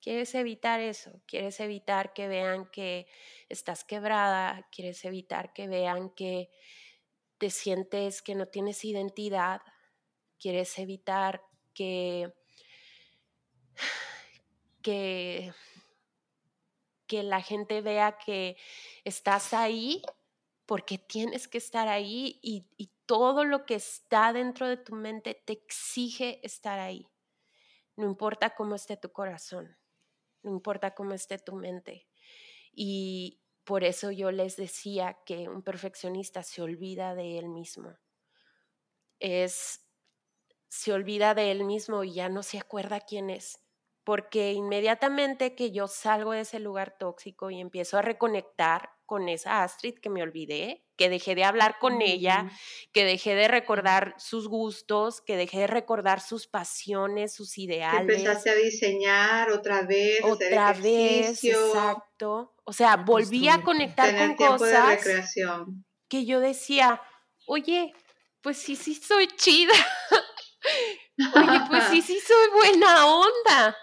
[0.00, 3.06] Quieres evitar eso, quieres evitar que vean que
[3.48, 6.50] estás quebrada, quieres evitar que vean que
[7.38, 9.62] te sientes que no tienes identidad,
[10.38, 11.40] quieres evitar
[11.74, 12.32] que,
[14.82, 15.52] que,
[17.06, 18.56] que la gente vea que
[19.04, 20.02] estás ahí
[20.66, 25.42] porque tienes que estar ahí y, y todo lo que está dentro de tu mente
[25.44, 27.06] te exige estar ahí.
[27.96, 29.76] No importa cómo esté tu corazón
[30.44, 32.06] no importa cómo esté tu mente.
[32.72, 37.96] Y por eso yo les decía que un perfeccionista se olvida de él mismo.
[39.18, 39.83] Es
[40.74, 43.60] se olvida de él mismo y ya no se acuerda quién es.
[44.02, 49.62] Porque inmediatamente que yo salgo de ese lugar tóxico y empiezo a reconectar con esa
[49.62, 52.50] Astrid que me olvidé, que dejé de hablar con ella,
[52.92, 58.06] que dejé de recordar sus gustos, que dejé de recordar sus pasiones, sus ideales.
[58.06, 62.54] Que empezaste a diseñar otra vez, otra vez, exacto.
[62.64, 65.06] O sea, volví a conectar con cosas
[66.08, 67.00] que yo decía,
[67.46, 67.92] oye,
[68.40, 69.72] pues sí, sí soy chida.
[71.18, 73.76] Oye, pues sí, sí soy buena onda.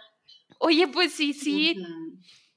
[0.60, 1.76] Oye, pues sí, sí,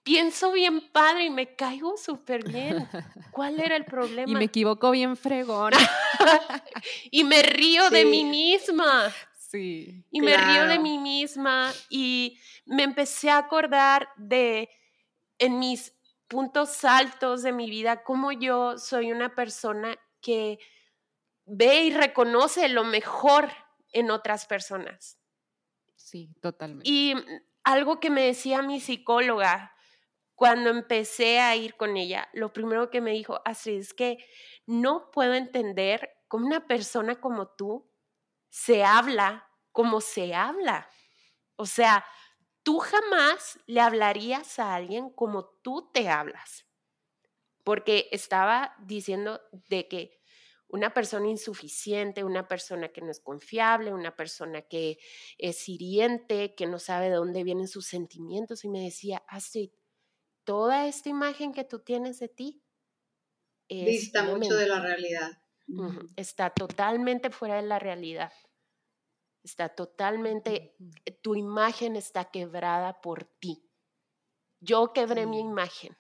[0.03, 2.89] pienso bien padre y me caigo súper bien.
[3.31, 4.31] ¿Cuál era el problema?
[4.31, 5.73] Y me equivoco bien fregón.
[7.11, 9.13] y me río de mí misma.
[9.39, 10.05] Sí.
[10.11, 14.69] Y me río de mí misma y me empecé a acordar de
[15.39, 15.95] en mis
[16.29, 20.59] puntos altos de mi vida cómo yo soy una persona que
[21.47, 23.51] ve y reconoce lo mejor
[23.95, 25.19] en otras personas.
[25.97, 26.89] Sí, totalmente.
[26.89, 27.15] Y
[27.63, 29.75] algo que me decía mi psicóloga
[30.35, 34.19] cuando empecé a ir con ella, lo primero que me dijo, Astrid, es que
[34.67, 37.91] no puedo entender cómo una persona como tú
[38.51, 40.89] se habla como se habla.
[41.57, 42.07] O sea,
[42.63, 46.65] tú jamás le hablarías a alguien como tú te hablas.
[47.65, 50.23] Porque estaba diciendo de que
[50.75, 54.99] una persona insuficiente, una persona que no es confiable, una persona que
[55.39, 58.65] es hiriente, que no sabe de dónde vienen sus sentimientos.
[58.65, 59.71] Y me decía, Astrid,
[60.43, 62.65] toda esta imagen que tú tienes de ti
[63.69, 65.31] dista mucho de la realidad.
[66.17, 68.33] Está totalmente fuera de la realidad.
[69.45, 70.75] Está totalmente,
[71.23, 73.71] tu imagen está quebrada por ti.
[74.59, 75.97] Yo quebré mi imagen.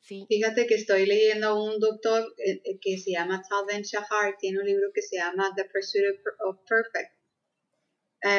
[0.00, 0.26] ¿Sí?
[0.28, 4.60] Fíjate que estoy leyendo a un doctor eh, eh, que se llama Tal Shahar, tiene
[4.60, 6.04] un libro que se llama The Pursuit
[6.46, 7.12] of Perfect,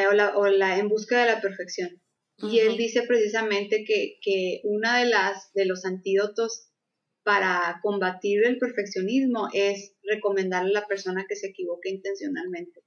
[0.09, 2.01] o, la, o la En Busca de la Perfección.
[2.37, 6.71] Y él dice precisamente que, que una de las de los antídotos
[7.23, 12.81] para combatir el perfeccionismo es recomendarle a la persona que se equivoque intencionalmente.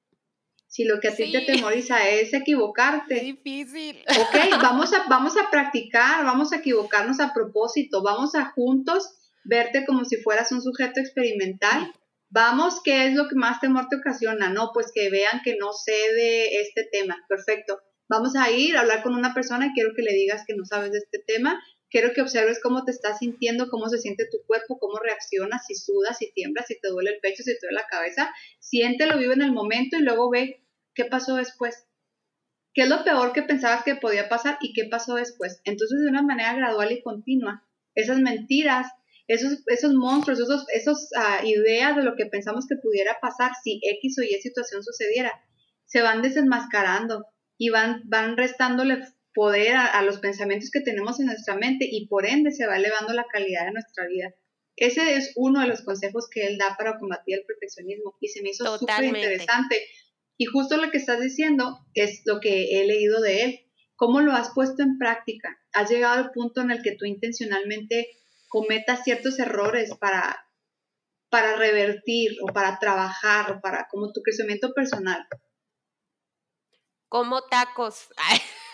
[0.74, 3.20] Si lo que a ti te temoriza es equivocarte.
[3.20, 4.02] difícil.
[4.08, 9.08] Ok, vamos a, vamos a practicar, vamos a equivocarnos a propósito, vamos a juntos
[9.44, 11.92] verte como si fueras un sujeto experimental.
[12.28, 14.50] Vamos, ¿qué es lo que más temor te ocasiona?
[14.50, 17.24] No, pues que vean que no sé de este tema.
[17.28, 20.54] Perfecto Vamos a ir a hablar con una persona y quiero que le digas que
[20.54, 21.62] no sabes de este tema.
[21.88, 25.74] Quiero que observes cómo te estás sintiendo, cómo se siente tu cuerpo, cómo reaccionas, si
[25.74, 28.30] sudas, si tiemblas, si te duele el pecho, si te duele la cabeza.
[28.58, 30.63] Siéntelo, vive en el momento y luego ve
[30.94, 31.86] qué pasó después.
[32.72, 35.60] ¿Qué es lo peor que pensabas que podía pasar y qué pasó después?
[35.64, 38.88] Entonces, de una manera gradual y continua, esas mentiras,
[39.28, 43.80] esos, esos monstruos, esas esos, ah, ideas de lo que pensamos que pudiera pasar si
[43.82, 45.32] X o Y situación sucediera,
[45.84, 47.26] se van desenmascarando
[47.56, 48.98] y van, van restándole
[49.34, 53.12] poder a, los pensamientos que tenemos en nuestra mente y por ende se va elevando
[53.12, 54.32] la calidad de nuestra vida.
[54.76, 58.42] Ese es uno de los consejos que él da para combatir el perfeccionismo y se
[58.42, 59.82] me hizo súper interesante.
[60.36, 63.60] Y justo lo que estás diciendo es lo que he leído de él.
[63.96, 65.60] ¿Cómo lo has puesto en práctica?
[65.72, 68.08] ¿Has llegado al punto en el que tú intencionalmente
[68.48, 70.48] cometas ciertos errores para,
[71.30, 75.26] para revertir o para trabajar o para como tu crecimiento personal?
[77.14, 78.08] como tacos.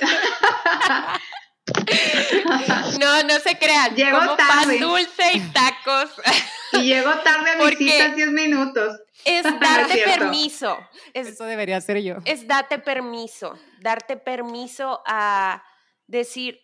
[3.00, 3.94] no, no se crean.
[3.94, 4.78] Llego como tarde.
[4.78, 6.10] pan dulce y tacos.
[6.72, 9.00] y llego tarde a mis citas 10 minutos.
[9.24, 10.78] Es darte permiso.
[11.14, 12.16] Eso debería ser yo.
[12.24, 13.58] Es darte permiso.
[13.80, 15.62] Darte permiso a
[16.06, 16.60] decir,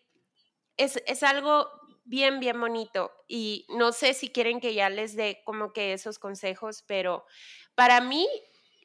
[0.76, 1.68] es, es algo
[2.04, 3.12] bien, bien bonito.
[3.28, 7.24] Y no sé si quieren que ya les dé como que esos consejos, pero
[7.74, 8.26] para mí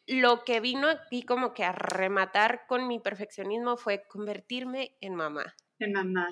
[0.05, 5.55] lo que vino aquí como que a rematar con mi perfeccionismo fue convertirme en mamá.
[5.83, 6.29] En mamá.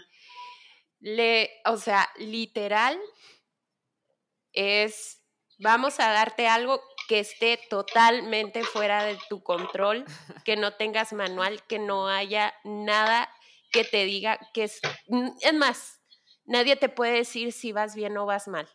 [0.99, 2.99] Le, o sea, literal
[4.53, 5.23] es,
[5.59, 10.05] vamos a darte algo que esté totalmente fuera de tu control,
[10.45, 13.29] que no tengas manual, que no haya nada
[13.71, 14.79] que te diga que es,
[15.41, 16.01] es más,
[16.45, 18.69] nadie te puede decir si vas bien o vas mal.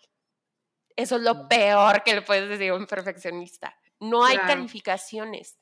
[0.97, 1.49] Eso es lo mm.
[1.49, 3.79] peor que le puedes decir a un perfeccionista.
[4.01, 5.59] No hay calificaciones,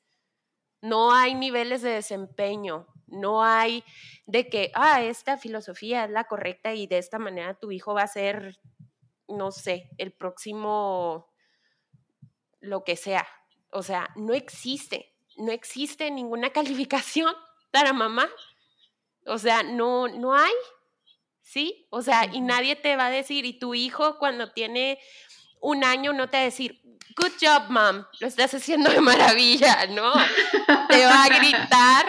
[0.81, 3.85] no hay niveles de desempeño, no hay
[4.27, 8.03] de que, ah, esta filosofía es la correcta y de esta manera tu hijo va
[8.03, 8.59] a ser,
[9.29, 11.31] no sé, el próximo,
[12.61, 13.27] lo que sea.
[13.71, 17.35] O sea, no existe, no existe ninguna calificación
[17.71, 18.29] para mamá.
[19.27, 20.53] O sea, no, no hay,
[21.41, 21.87] ¿sí?
[21.91, 24.99] O sea, y nadie te va a decir, y tu hijo cuando tiene
[25.61, 26.83] un año no te va a decir,
[27.17, 30.13] good job, mom, lo estás haciendo de maravilla, ¿no?
[30.89, 32.07] Te va a gritar,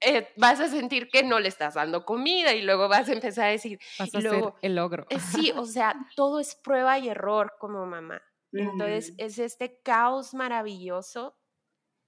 [0.00, 3.46] eh, vas a sentir que no le estás dando comida y luego vas a empezar
[3.46, 5.06] a decir, vas a luego, el logro.
[5.10, 8.22] Eh, sí, o sea, todo es prueba y error como mamá.
[8.52, 11.36] Entonces, es este caos maravilloso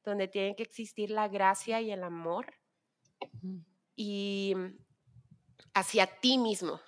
[0.04, 2.52] donde tiene que existir la gracia y el amor
[3.94, 4.54] y
[5.72, 6.80] hacia ti mismo.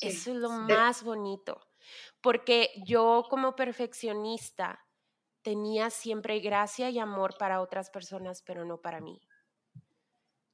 [0.00, 1.68] Eso es lo más bonito
[2.20, 4.84] porque yo como perfeccionista
[5.42, 9.20] tenía siempre gracia y amor para otras personas, pero no para mí.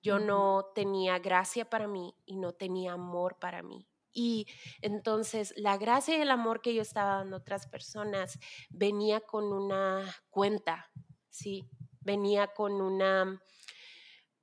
[0.05, 3.89] Yo no tenía gracia para mí y no tenía amor para mí.
[4.13, 4.47] Y
[4.83, 8.39] entonces la gracia y el amor que yo estaba dando a otras personas
[8.69, 10.91] venía con una cuenta,
[11.31, 11.71] ¿sí?
[12.03, 13.43] Venía con una,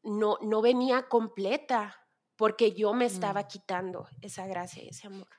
[0.01, 5.29] no, no venía completa porque yo me estaba quitando esa gracia y ese amor.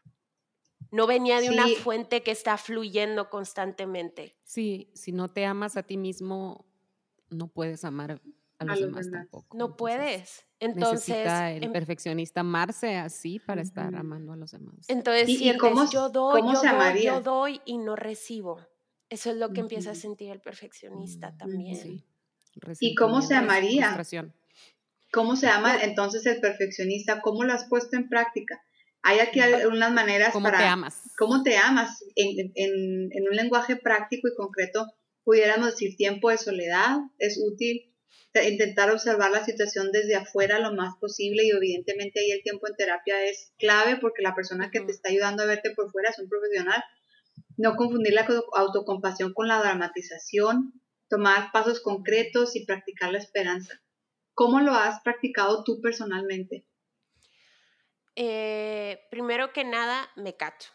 [0.92, 4.38] No venía de una fuente que está fluyendo constantemente.
[4.44, 6.64] Sí, si no te amas a ti mismo,
[7.28, 8.22] no puedes amar
[8.62, 9.56] a los, demás, tampoco.
[9.56, 10.44] No puedes.
[10.60, 14.86] Entonces, necesita el em perfeccionista amarse así para estar amando a los demás.
[14.88, 18.60] Entonces, ¿Y, cómo, yo doy, yo doy, yo doy y no recibo.
[19.08, 22.04] Eso es lo que empieza a sentir el perfeccionista también.
[22.80, 23.96] ¿Y cómo se amaría?
[25.12, 27.20] ¿Cómo se ama entonces el perfeccionista?
[27.20, 28.62] ¿Cómo lo has puesto en práctica?
[29.02, 30.58] Hay aquí algunas maneras ¿Cómo para...
[30.58, 31.02] te amas?
[31.18, 32.02] ¿Cómo te amas?
[32.14, 34.86] En, en, en, un lenguaje práctico y concreto,
[35.24, 37.91] pudiéramos decir tiempo de soledad, es útil
[38.34, 42.76] intentar observar la situación desde afuera lo más posible y evidentemente ahí el tiempo en
[42.76, 46.18] terapia es clave porque la persona que te está ayudando a verte por fuera es
[46.18, 46.82] un profesional.
[47.56, 50.72] No confundir la autocompasión con la dramatización,
[51.08, 53.82] tomar pasos concretos y practicar la esperanza.
[54.34, 56.64] ¿Cómo lo has practicado tú personalmente?
[58.16, 60.70] Eh, primero que nada, me cacho.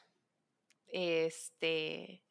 [0.88, 2.24] Este.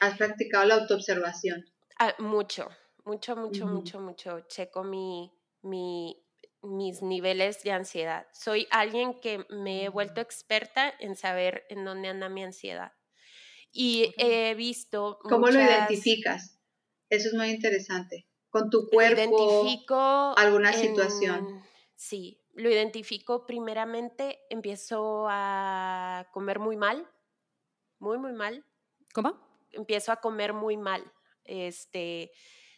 [0.00, 1.64] ¿Has practicado la autoobservación?
[1.98, 2.68] Ah, mucho,
[3.06, 4.40] mucho, mucho, mucho, mucho.
[4.48, 5.32] Checo mi,
[5.62, 6.22] mi,
[6.62, 8.26] mis niveles de ansiedad.
[8.32, 10.24] Soy alguien que me he vuelto mm.
[10.24, 12.92] experta en saber en dónde anda mi ansiedad.
[13.72, 15.18] Y he visto.
[15.22, 16.60] ¿Cómo lo identificas?
[17.08, 18.28] Eso es muy interesante.
[18.50, 19.62] Con tu cuerpo.
[19.62, 20.34] Identifico.
[20.36, 21.62] Alguna situación.
[21.94, 27.06] Sí, lo identifico primeramente, empiezo a comer muy mal,
[27.98, 28.64] muy, muy mal.
[29.12, 29.38] ¿Cómo?
[29.70, 31.10] Empiezo a comer muy mal,
[31.44, 32.32] este,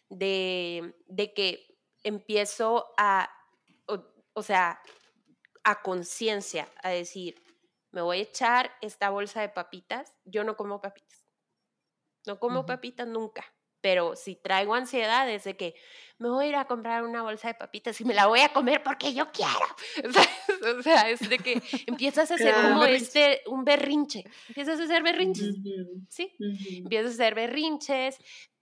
[0.09, 3.29] de, de que empiezo a,
[4.33, 4.81] o, sea,
[5.63, 7.41] a conciencia, a decir,
[7.91, 11.25] me voy a echar esta bolsa de papitas, yo no como papitas,
[12.25, 13.43] no como papitas nunca,
[13.81, 15.75] pero si traigo ansiedad es de que
[16.17, 18.51] me voy a ir a comprar una bolsa de papitas y me la voy a
[18.51, 19.53] comer porque yo quiero.
[20.79, 25.01] o sea, es de que empiezas a hacer como este, un berrinche, empiezas a hacer
[25.01, 25.55] berrinches,
[26.09, 26.35] ¿sí?
[26.39, 28.17] Empiezas a hacer berrinches,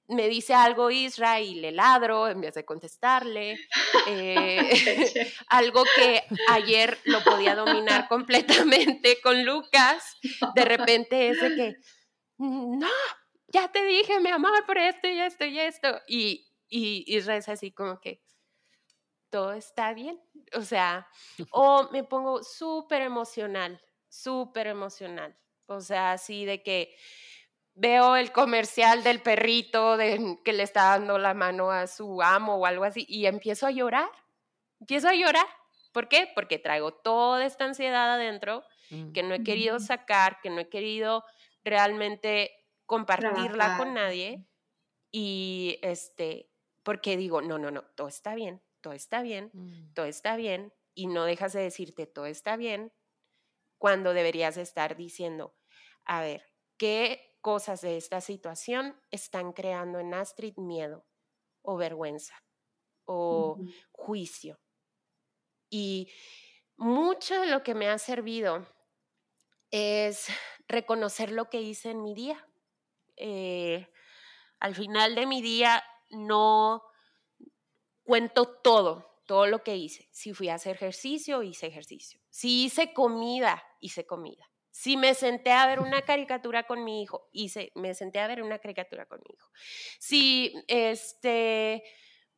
[0.07, 3.59] me dice algo Isra y le ladro en vez de contestarle.
[4.07, 4.69] Eh,
[5.49, 10.17] algo que ayer lo podía dominar completamente con Lucas,
[10.55, 11.75] de repente es de que,
[12.37, 12.87] no,
[13.47, 16.01] ya te dije, mi amor, por esto y esto y esto.
[16.07, 18.21] Y, y, y reza así como que
[19.29, 20.21] todo está bien.
[20.53, 21.07] O sea,
[21.51, 25.37] o me pongo súper emocional, súper emocional.
[25.65, 26.95] O sea, así de que
[27.77, 32.55] veo el comercial del perrito de, que le está dando la mano a su amo
[32.55, 34.09] o algo así y empiezo a llorar.
[34.79, 35.45] Empiezo a llorar.
[35.91, 36.29] ¿Por qué?
[36.33, 39.11] Porque traigo toda esta ansiedad adentro mm.
[39.11, 41.23] que no he querido sacar, que no he querido
[41.63, 42.51] realmente
[42.85, 44.45] compartirla con nadie
[45.11, 46.49] y este,
[46.83, 49.93] porque digo, no, no, no, todo está bien, todo está bien, mm.
[49.93, 52.91] todo está bien y no dejas de decirte todo está bien
[53.77, 55.55] cuando deberías estar diciendo,
[56.05, 56.43] a ver,
[56.77, 61.05] ¿qué cosas de esta situación están creando en Astrid miedo
[61.61, 62.35] o vergüenza
[63.05, 63.57] o
[63.93, 64.59] juicio.
[65.69, 66.11] Y
[66.75, 68.67] mucho de lo que me ha servido
[69.71, 70.27] es
[70.67, 72.45] reconocer lo que hice en mi día.
[73.15, 73.87] Eh,
[74.59, 76.83] al final de mi día no
[78.03, 80.09] cuento todo, todo lo que hice.
[80.11, 82.19] Si fui a hacer ejercicio, hice ejercicio.
[82.29, 84.51] Si hice comida, hice comida.
[84.79, 88.43] Si me senté a ver una caricatura con mi hijo, hice, me senté a ver
[88.43, 89.49] una caricatura con mi hijo.
[89.97, 91.81] Si este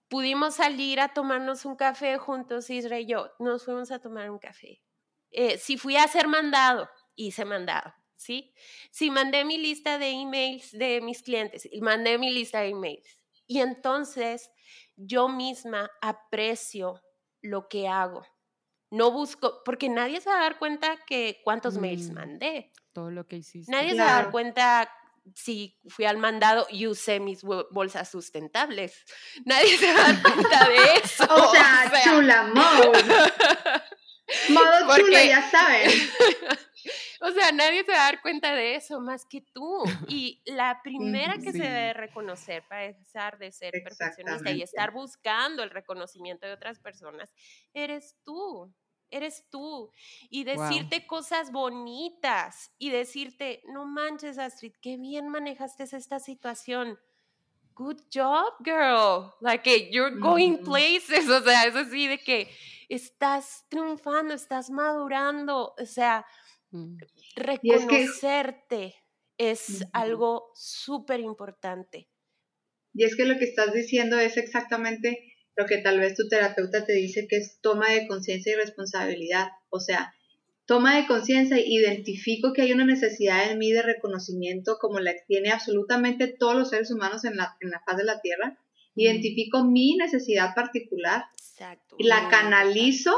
[0.07, 4.39] pudimos salir a tomarnos un café juntos, Isra y yo, nos fuimos a tomar un
[4.39, 4.81] café.
[5.31, 8.53] Eh, si fui a hacer mandado, hice mandado, ¿sí?
[8.89, 13.21] Si mandé mi lista de emails de mis clientes, mandé mi lista de emails.
[13.47, 14.49] Y entonces
[14.95, 17.01] yo misma aprecio
[17.41, 18.25] lo que hago.
[18.91, 22.71] No busco, porque nadie se va a dar cuenta que cuántos mails mm, mandé.
[22.93, 23.71] Todo lo que hiciste.
[23.71, 24.89] Nadie se va a dar cuenta
[25.35, 29.05] si fui al mandado y usé mis bolsas sustentables.
[29.45, 31.25] Nadie se va a dar cuenta de eso.
[31.29, 33.03] o, sea, chula mode.
[34.49, 35.91] Modo chula, ya saben.
[37.22, 39.84] o sea, nadie se va a dar cuenta de eso más que tú.
[40.07, 45.63] Y la primera que se debe reconocer para dejar de ser perfeccionista y estar buscando
[45.63, 47.34] el reconocimiento de otras personas,
[47.74, 48.74] eres tú
[49.11, 49.91] eres tú.
[50.30, 56.99] Y decirte cosas bonitas y decirte, no manches, Astrid, qué bien manejaste esta situación.
[57.74, 59.34] Good job, girl.
[59.39, 61.30] Like, you're going places.
[61.30, 62.51] O sea, es así de que
[62.89, 65.74] estás triunfando, estás madurando.
[65.80, 66.26] O sea,
[66.72, 66.97] mm.
[67.36, 68.95] reconocerte
[69.38, 72.09] es, algo súper importante.
[72.93, 76.86] Y es que lo que estás diciendo es exactamente lo que tal vez tu terapeuta
[76.86, 79.47] te dice que es toma de conciencia y responsabilidad.
[79.70, 80.13] O sea,
[80.65, 85.51] toma de conciencia, identifico que hay una necesidad en mí de reconocimiento como la tiene
[85.51, 88.57] absolutamente todos los seres humanos en la, en la faz de la Tierra.
[88.95, 91.26] Identifico mi necesidad particular,
[91.97, 93.17] y la canalizo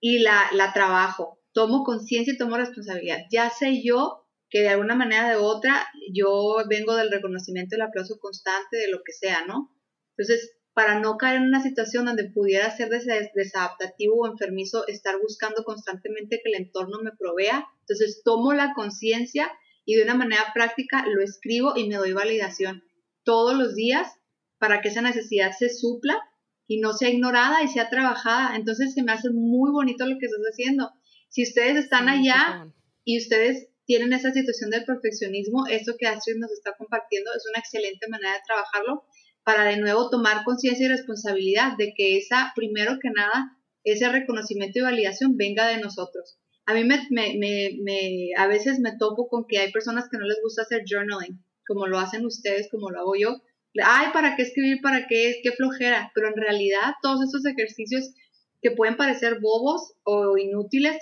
[0.00, 1.38] y la, la trabajo.
[1.54, 3.20] Tomo conciencia y tomo responsabilidad.
[3.30, 7.86] Ya sé yo que de alguna manera u otra yo vengo del reconocimiento y el
[7.86, 9.74] aplauso constante de lo que sea, ¿no?
[10.16, 15.62] Entonces, para no caer en una situación donde pudiera ser desadaptativo o enfermizo estar buscando
[15.64, 17.64] constantemente que el entorno me provea.
[17.80, 19.50] Entonces tomo la conciencia
[19.84, 22.82] y de una manera práctica lo escribo y me doy validación
[23.22, 24.08] todos los días
[24.58, 26.20] para que esa necesidad se supla
[26.66, 28.56] y no sea ignorada y sea trabajada.
[28.56, 30.90] Entonces se me hace muy bonito lo que estás haciendo.
[31.34, 32.72] Si ustedes están allá
[33.02, 37.58] y ustedes tienen esa situación del perfeccionismo, esto que Astrid nos está compartiendo es una
[37.58, 39.02] excelente manera de trabajarlo
[39.42, 44.78] para de nuevo tomar conciencia y responsabilidad de que esa, primero que nada, ese reconocimiento
[44.78, 46.38] y validación venga de nosotros.
[46.66, 47.36] A mí me, me,
[47.82, 51.44] me, a veces me topo con que hay personas que no les gusta hacer journaling,
[51.66, 53.42] como lo hacen ustedes, como lo hago yo.
[53.82, 54.80] Ay, ¿para qué escribir?
[54.80, 55.38] ¿Para qué es?
[55.42, 56.12] ¿Qué flojera?
[56.14, 58.14] Pero en realidad todos estos ejercicios
[58.62, 60.96] que pueden parecer bobos o inútiles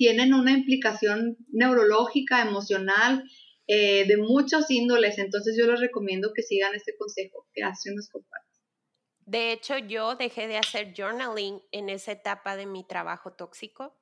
[0.00, 3.22] tienen una implicación neurológica, emocional,
[3.66, 5.18] eh, de muchos índoles.
[5.18, 8.48] Entonces yo les recomiendo que sigan este consejo que hace unos compadres.
[9.26, 13.94] De hecho, yo dejé de hacer journaling en esa etapa de mi trabajo tóxico.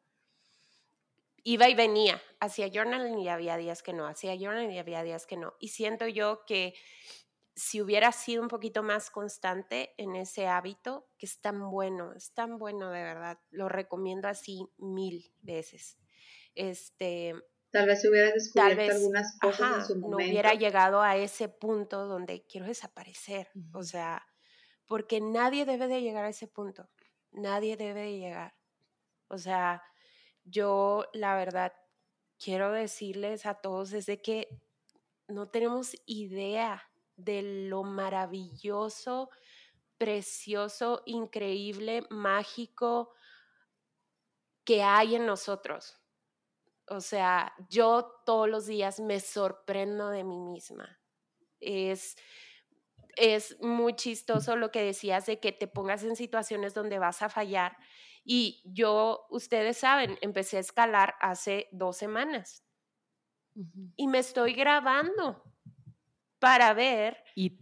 [1.43, 5.27] Iba y venía, hacía journaling y había días que no, hacía journaling y había días
[5.27, 5.55] que no.
[5.59, 6.75] Y siento yo que
[7.59, 12.33] si hubiera sido un poquito más constante en ese hábito, que es tan bueno, es
[12.33, 15.99] tan bueno de verdad, lo recomiendo así mil veces.
[16.55, 17.35] Este,
[17.73, 20.09] Tal vez hubiera descubierto algunas cosas en su momento.
[20.09, 23.51] No hubiera llegado a ese punto donde quiero desaparecer.
[23.73, 24.25] O sea,
[24.87, 26.89] porque nadie debe de llegar a ese punto.
[27.33, 28.55] Nadie debe de llegar.
[29.27, 29.83] O sea,
[30.45, 31.73] yo la verdad
[32.39, 34.49] quiero decirles a todos desde que
[35.27, 36.88] no tenemos idea
[37.19, 39.29] de lo maravilloso,
[39.99, 43.13] precioso, increíble, mágico
[44.65, 46.01] que hay en nosotros.
[46.87, 50.99] O sea, yo todos los días me sorprendo de mí misma.
[51.61, 52.17] Es,
[53.17, 57.29] es muy chistoso lo que decías de que te pongas en situaciones donde vas a
[57.29, 57.77] fallar.
[58.25, 62.65] Y yo, ustedes saben, empecé a escalar hace dos semanas.
[63.97, 65.43] Y me estoy grabando
[66.41, 67.17] para ver.
[67.35, 67.59] Y,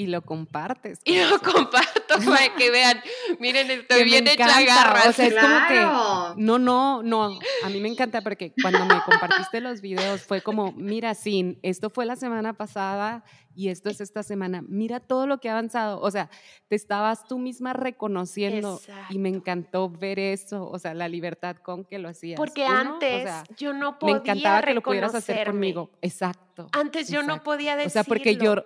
[0.00, 0.98] y lo compartes.
[1.04, 3.02] Y lo comparto para que vean,
[3.38, 5.08] miren, estoy bien hecha garras.
[5.08, 8.98] O sea, es como que, no, no, no, a mí me encanta porque cuando me
[9.02, 13.24] compartiste los videos fue como, mira, Sin, esto fue la semana pasada
[13.54, 16.00] y esto es esta semana, mira todo lo que ha avanzado.
[16.00, 16.30] O sea,
[16.68, 18.80] te estabas tú misma reconociendo
[19.10, 22.38] y me encantó ver eso, o sea, la libertad con que lo hacías.
[22.38, 23.28] Porque antes
[23.58, 26.68] yo no podía Me encantaba que lo pudieras hacer conmigo, exacto.
[26.72, 27.88] Antes yo no podía decirlo.
[27.88, 28.64] O sea, porque yo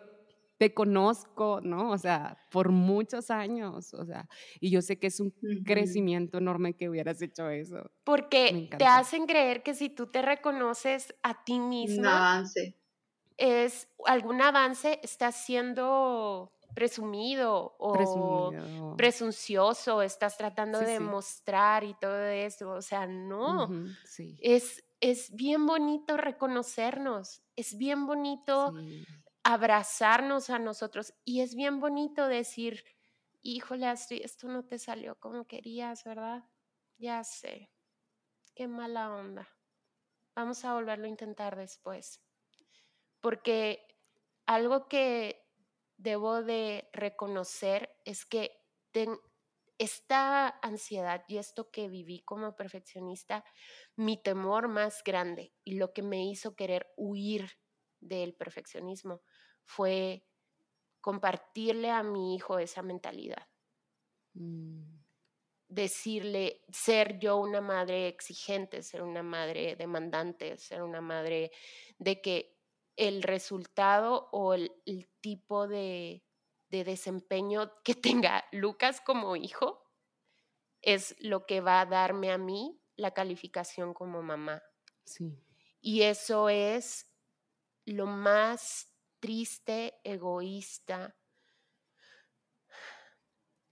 [0.59, 1.91] te conozco, ¿no?
[1.91, 4.29] O sea, por muchos años, o sea,
[4.61, 5.35] y yo sé que es un
[5.65, 7.91] crecimiento enorme que hubieras hecho eso.
[8.05, 12.75] Porque te hacen creer que si tú te reconoces a ti misma, un avance.
[13.37, 22.71] Es algún avance está siendo presumido o presuncioso, estás tratando de mostrar y todo eso,
[22.71, 23.69] o sea, no.
[24.39, 28.75] es, es bien bonito reconocernos, es bien bonito
[29.45, 31.15] abrazarnos a nosotros.
[31.25, 32.85] Y es bien bonito decir,
[33.43, 36.45] híjole, esto no te salió como querías, ¿verdad?
[36.99, 37.71] Ya sé,
[38.55, 39.49] qué mala onda.
[40.35, 42.21] Vamos a volverlo a intentar después.
[43.21, 43.87] Porque
[44.47, 45.47] algo que
[45.97, 48.61] debo de reconocer es que
[49.79, 53.45] esta ansiedad y esto que viví como perfeccionista,
[53.97, 57.51] mi temor más grande y lo que me hizo querer huir
[58.01, 59.23] del perfeccionismo
[59.65, 60.27] fue
[61.01, 63.47] compartirle a mi hijo esa mentalidad.
[64.35, 65.03] Mm.
[65.69, 71.51] Decirle, ser yo una madre exigente, ser una madre demandante, ser una madre
[71.99, 72.59] de que
[72.97, 74.71] el resultado o el,
[75.21, 76.25] tipo de,
[76.69, 79.83] de desempeño que tenga Lucas como hijo
[80.81, 84.63] es lo que va a darme a mí la calificación como mamá.
[85.05, 85.39] Sí.
[85.81, 87.11] Y eso es
[87.85, 88.94] lo más
[89.25, 91.17] triste, egoísta,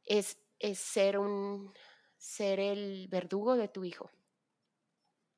[0.02, 1.74] es, es ser un
[2.16, 4.10] ser el verdugo de tu hijo.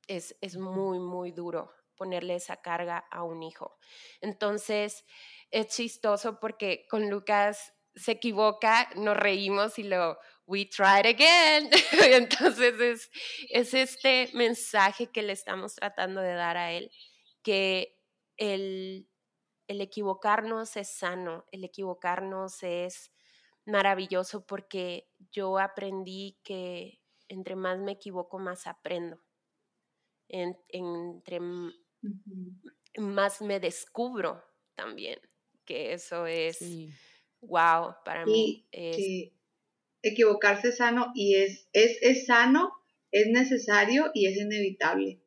[0.07, 3.77] Es, es muy, muy duro ponerle esa carga a un hijo.
[4.21, 5.03] Entonces,
[5.51, 11.69] es chistoso porque con Lucas se equivoca, nos reímos y lo, we tried again.
[11.91, 13.11] Entonces es,
[13.49, 16.89] es este mensaje que le estamos tratando de dar a él,
[17.43, 17.99] que
[18.37, 19.09] el,
[19.67, 23.11] equivocarnos es sano, el equivocarnos es
[23.65, 29.19] maravilloso porque yo aprendí que entre más me equivoco, más aprendo.
[30.27, 31.39] entre
[32.97, 34.43] más me descubro
[34.75, 35.19] también,
[35.65, 36.59] que eso es
[37.41, 38.67] wow para mí.
[40.01, 42.73] equivocarse es sano y es, es, es sano,
[43.11, 45.19] es necesario y es inevitable.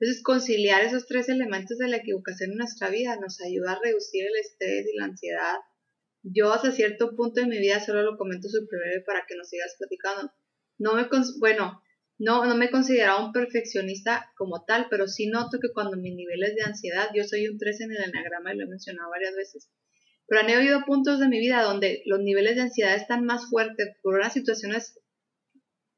[0.00, 4.24] Entonces, conciliar esos tres elementos de la equivocación en nuestra vida nos ayuda a reducir
[4.26, 5.56] el estrés y la ansiedad.
[6.22, 9.48] Yo hasta cierto punto de mi vida solo lo comento súper breve para que nos
[9.48, 10.32] sigas platicando.
[10.78, 11.08] No me,
[11.40, 11.82] bueno,
[12.18, 16.14] no, no me he considerado un perfeccionista como tal, pero sí noto que cuando mis
[16.14, 19.34] niveles de ansiedad, yo soy un 3 en el enagrama y lo he mencionado varias
[19.34, 19.68] veces,
[20.26, 23.96] pero han habido puntos de mi vida donde los niveles de ansiedad están más fuertes
[24.02, 25.00] por unas situaciones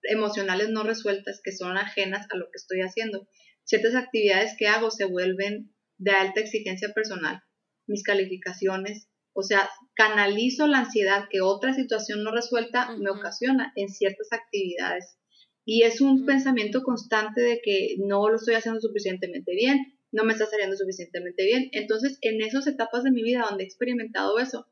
[0.02, 3.28] emocionales no resueltas que son ajenas a lo que estoy haciendo
[3.70, 7.40] ciertas actividades que hago se vuelven de alta exigencia personal,
[7.86, 13.88] mis calificaciones, o sea, canalizo la ansiedad que otra situación no resuelta me ocasiona en
[13.88, 15.16] ciertas actividades.
[15.64, 20.32] Y es un pensamiento constante de que no lo estoy haciendo suficientemente bien, no me
[20.32, 21.68] está saliendo suficientemente bien.
[21.70, 24.66] Entonces, en esas etapas de mi vida donde he experimentado eso,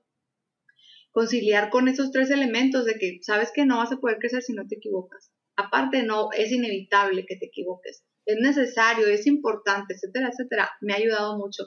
[1.12, 4.54] conciliar con esos tres elementos de que sabes que no vas a poder crecer si
[4.54, 5.30] no te equivocas.
[5.54, 10.96] Aparte, no, es inevitable que te equivoques es necesario, es importante, etcétera, etcétera, me ha
[10.96, 11.64] ayudado mucho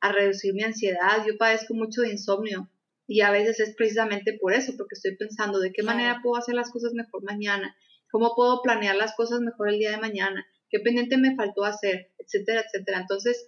[0.00, 1.22] a reducir mi ansiedad.
[1.26, 2.70] Yo padezco mucho de insomnio
[3.06, 6.54] y a veces es precisamente por eso, porque estoy pensando de qué manera puedo hacer
[6.54, 7.76] las cosas mejor mañana,
[8.10, 12.10] cómo puedo planear las cosas mejor el día de mañana, qué pendiente me faltó hacer,
[12.16, 13.00] etcétera, etcétera.
[13.00, 13.46] Entonces,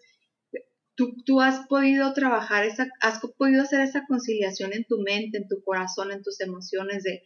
[0.97, 5.49] tú, tú has podido trabajar, esa, has podido hacer esa conciliación en tu mente, en
[5.49, 7.23] tu corazón, en tus emociones de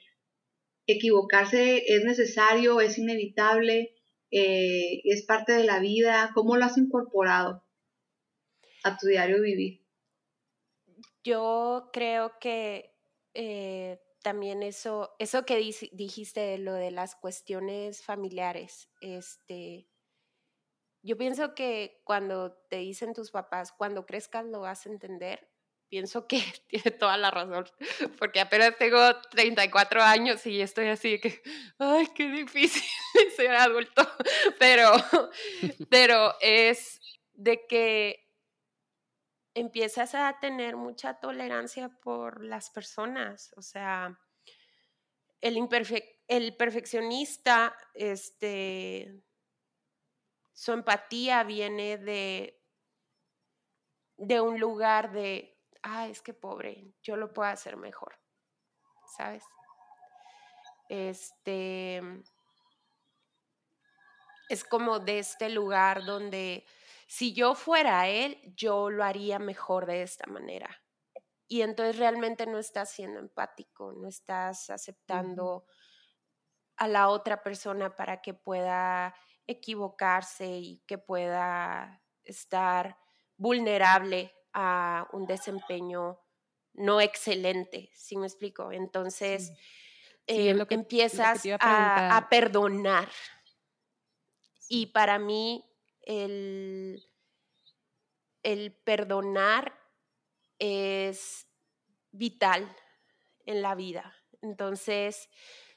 [0.87, 3.94] equivocarse es necesario, es inevitable,
[4.37, 6.32] eh, es parte de la vida?
[6.35, 7.64] ¿Cómo lo has incorporado
[8.82, 9.87] a tu diario vivir?
[11.22, 12.97] Yo creo que
[13.32, 15.57] eh, también eso, eso que
[15.93, 19.89] dijiste, lo de las cuestiones familiares, este,
[21.05, 25.49] yo pienso que cuando te dicen tus papás, cuando crezcas lo vas a entender,
[25.95, 27.67] pienso que tiene toda la razón,
[28.19, 28.99] porque apenas tengo
[29.31, 31.41] 34 años y estoy así que,
[31.79, 32.83] ay, qué difícil
[33.37, 34.03] ser adulto,
[34.59, 34.91] pero,
[35.89, 37.01] pero es
[37.33, 38.29] de que
[39.55, 44.19] empiezas a tener mucha tolerancia por las personas, o sea,
[45.41, 45.57] el,
[46.27, 49.23] el perfeccionista, este,
[50.55, 52.61] su empatía viene de,
[54.17, 55.54] de un lugar de,
[55.85, 58.18] ah, es que pobre, yo lo puedo hacer mejor,
[59.16, 59.45] ¿sabes?
[60.89, 62.03] Este,
[64.49, 66.66] es como de este lugar donde
[67.07, 70.82] si yo fuera él, yo lo haría mejor de esta manera.
[71.47, 75.66] Y entonces realmente no estás siendo empático, no estás aceptando
[76.76, 79.14] a la otra persona para que pueda
[79.47, 82.99] equivocarse y que pueda estar
[83.37, 86.19] vulnerable a un desempeño
[86.75, 88.73] no excelente, ¿sí me explico?
[88.73, 89.53] Entonces
[90.27, 93.09] em, empiezas a, perdonar.
[94.69, 95.65] Y para mí
[96.03, 97.03] el,
[98.85, 99.79] perdonar
[100.59, 101.47] es
[102.11, 102.75] vital
[103.47, 104.15] en la vida.
[104.41, 105.29] Entonces,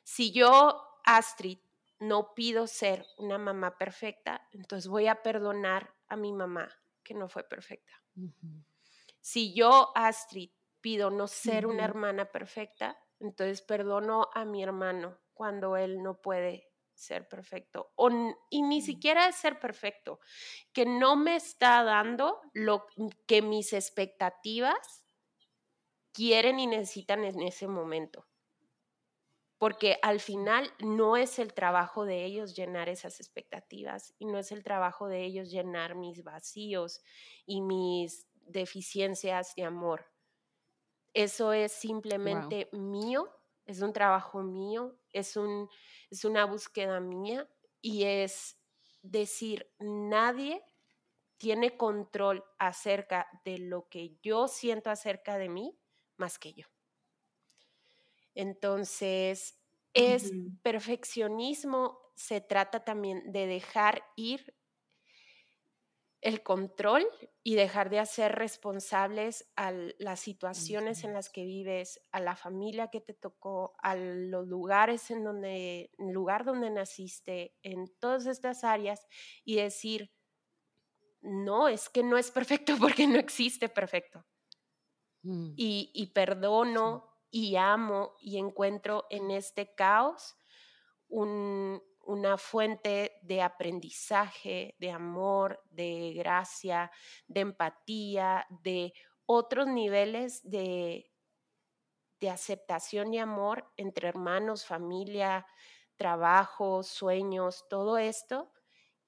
[0.04, 1.60] si yo, Astrid,
[2.00, 6.70] no pido ser una mamá perfecta, entonces voy a perdonar a mi mamá
[7.04, 7.94] que no fue perfecta.
[9.28, 15.76] Si yo, Astrid, pido no ser una hermana perfecta, entonces perdono a mi hermano cuando
[15.76, 17.92] él no puede ser perfecto.
[17.98, 18.10] O,
[18.50, 18.82] y ni mm.
[18.82, 20.22] siquiera es ser perfecto,
[20.72, 22.86] que no me está dando lo
[23.28, 25.04] que mis expectativas
[26.14, 28.26] quieren y necesitan en ese momento.
[29.58, 34.54] Porque al final no es el trabajo de ellos llenar esas expectativas y no es
[34.54, 37.02] el trabajo de ellos llenar mis vacíos
[37.46, 40.06] y mis deficiencias de amor.
[41.14, 43.32] Eso es simplemente mío,
[43.66, 45.70] es un trabajo mío, es, un,
[46.10, 47.50] es una búsqueda mía
[47.82, 48.60] y es
[49.02, 50.64] decir, nadie
[51.38, 55.78] tiene control acerca de lo que yo siento acerca de mí
[56.18, 56.66] más que yo.
[58.34, 59.60] Entonces,
[59.94, 60.32] es
[60.62, 64.56] perfeccionismo, se trata también de dejar ir
[66.22, 67.08] el control
[67.44, 72.90] y dejar de hacer responsables a las situaciones en las que vives, a la familia
[72.90, 78.64] que te tocó, a los lugares en donde, el lugar donde naciste, en todas estas
[78.64, 79.06] áreas
[79.44, 80.12] y decir,
[81.22, 84.26] no, es que no es perfecto porque no existe perfecto.
[85.24, 85.54] Mm.
[85.56, 90.36] Y, y, perdono y amo y encuentro en este caos
[91.10, 96.90] un, una fuente de aprendizaje, de amor, de gracia,
[97.28, 98.94] de empatía, de
[99.26, 101.12] otros niveles de,
[102.20, 105.46] de aceptación y amor entre hermanos, familia,
[105.98, 108.54] trabajo, sueños, todo esto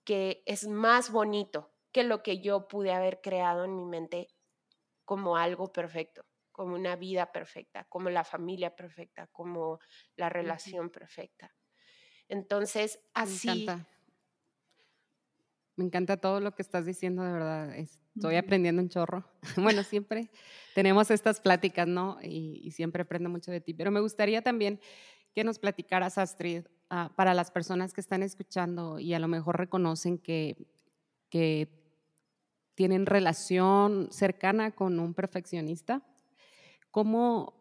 [0.03, 4.27] que es más bonito que lo que yo pude haber creado en mi mente
[5.05, 9.79] como algo perfecto, como una vida perfecta, como la familia perfecta, como
[10.15, 11.55] la relación perfecta.
[12.29, 13.47] Entonces, así...
[13.47, 13.89] Me encanta.
[15.75, 17.75] Me encanta todo lo que estás diciendo, de verdad.
[17.75, 19.25] Estoy aprendiendo un chorro.
[19.57, 20.29] bueno, siempre
[20.75, 22.17] tenemos estas pláticas, ¿no?
[22.21, 23.73] Y, siempre aprendo mucho de ti.
[23.73, 24.79] Pero me gustaría también
[25.33, 29.57] que nos platicaras, Astrid, ah, para las personas que están escuchando y a lo mejor
[29.57, 30.67] reconocen que,
[31.29, 31.69] que
[32.75, 36.01] tienen relación cercana con un perfeccionista,
[36.91, 37.53] ¿cómo,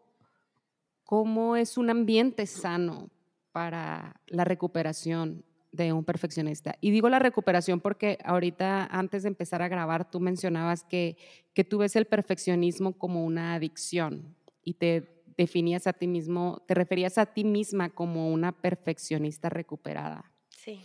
[1.03, 3.09] cómo es un ambiente sano
[3.51, 6.75] para la recuperación de un perfeccionista.
[6.81, 11.17] Y digo la recuperación porque ahorita, antes de empezar a grabar, tú mencionabas que,
[11.53, 16.73] que tú ves el perfeccionismo como una adicción y te definías a ti mismo, te
[16.73, 20.31] referías a ti misma como una perfeccionista recuperada.
[20.49, 20.81] Sí.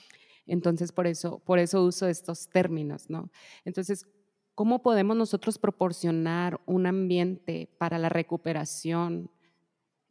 [0.47, 3.31] Entonces, por eso, por eso uso estos términos, ¿no?
[3.65, 4.07] Entonces,
[4.55, 9.31] ¿cómo podemos nosotros proporcionar un ambiente para la recuperación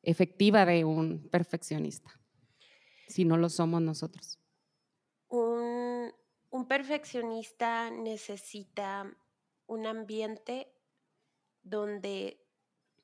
[0.02, 2.20] efectiva de un perfeccionista?
[3.08, 4.40] Si no lo somos nosotros?
[5.30, 6.14] Un,
[6.68, 9.12] perfeccionista necesita
[9.68, 10.72] un ambiente
[11.62, 12.40] donde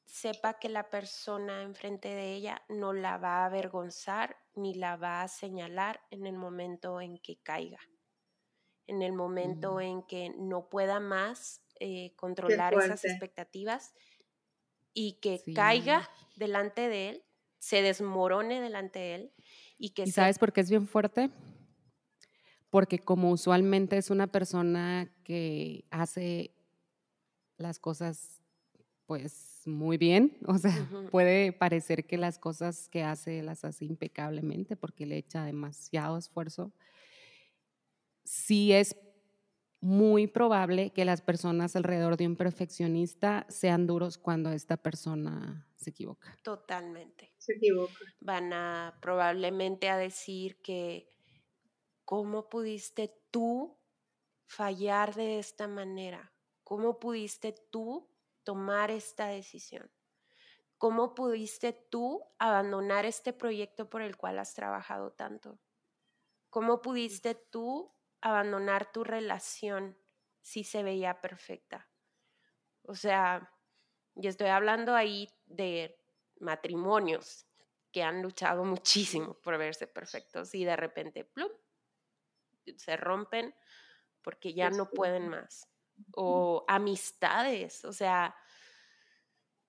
[0.06, 5.22] sepa que la persona enfrente de ella no la va a avergonzar ni la va
[5.22, 7.80] a señalar en el momento en que caiga,
[8.88, 9.82] en el momento mm.
[9.82, 13.94] en que no pueda más eh, controlar esas expectativas
[14.94, 17.26] y que caiga delante de él,
[17.58, 19.34] se desmorone delante de él
[19.80, 20.06] y que...
[20.08, 21.32] sabes por qué es bien fuerte?
[22.70, 26.54] Porque como usualmente es una persona que hace
[27.58, 28.42] las cosas
[29.08, 34.76] pues muy bien, o sea, puede parecer que las cosas que hace las hace impecablemente
[34.76, 36.72] porque le echa demasiado esfuerzo.
[38.24, 38.96] Sí es
[39.82, 45.92] muy probable que las personas alrededor de un perfeccionista sean duros cuando esta persona se
[45.92, 46.38] equivoca.
[46.44, 47.34] Totalmente.
[47.38, 47.94] Se equivoca.
[48.20, 51.10] Van a probablemente a decir que,
[52.06, 53.80] ¿cómo pudiste tú
[54.46, 56.34] fallar de esta manera?
[56.64, 58.10] ¿Cómo pudiste tú
[58.44, 59.92] tomar esta decisión?
[60.78, 65.60] ¿Cómo pudiste tú abandonar este proyecto por el cual has trabajado tanto?
[66.50, 69.98] ¿Cómo pudiste tú abandonar tu relación
[70.42, 71.90] si se veía perfecta?
[72.84, 73.52] O sea,
[74.20, 75.98] yo estoy hablando ahí de
[76.40, 77.46] matrimonios
[77.92, 81.50] que han luchado muchísimo por verse perfectos y de repente, plum,
[82.76, 83.56] se rompen
[84.22, 85.68] porque ya no pueden más.
[86.16, 88.36] O amistades, o sea,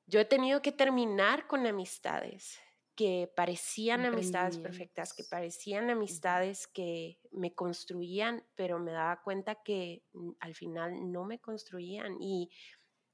[0.06, 2.60] yo he tenido que terminar con amistades
[2.94, 10.04] que parecían amistades perfectas, que parecían amistades que me construían, pero me daba cuenta que
[10.12, 12.50] mm, al final no me construían y,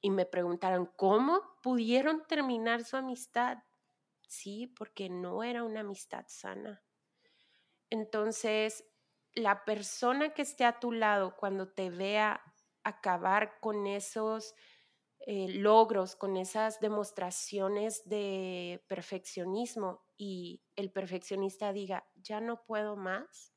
[0.00, 3.58] y me preguntaron, ¿cómo pudieron terminar su amistad?
[4.28, 6.82] Sí, porque no era una amistad sana.
[7.90, 8.84] Entonces,
[9.34, 12.40] la persona que esté a tu lado cuando te vea
[12.84, 14.54] acabar con esos
[15.20, 23.52] eh, logros, con esas demostraciones de perfeccionismo y el perfeccionista diga, ya no puedo más,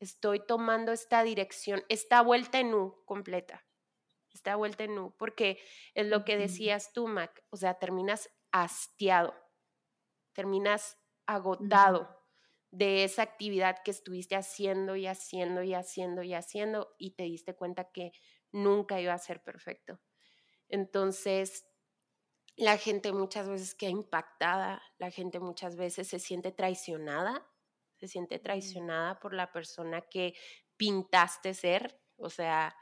[0.00, 3.65] estoy tomando esta dirección, esta vuelta en U completa,
[4.36, 5.58] esta vuelta en U, porque
[5.94, 9.34] es lo que decías tú, Mac, o sea, terminas hastiado,
[10.32, 12.16] terminas agotado
[12.70, 17.54] de esa actividad que estuviste haciendo y haciendo y haciendo y haciendo y te diste
[17.54, 18.12] cuenta que
[18.52, 20.00] nunca iba a ser perfecto.
[20.68, 21.66] Entonces,
[22.56, 27.46] la gente muchas veces queda impactada, la gente muchas veces se siente traicionada,
[27.96, 30.34] se siente traicionada por la persona que
[30.76, 32.76] pintaste ser, o sea,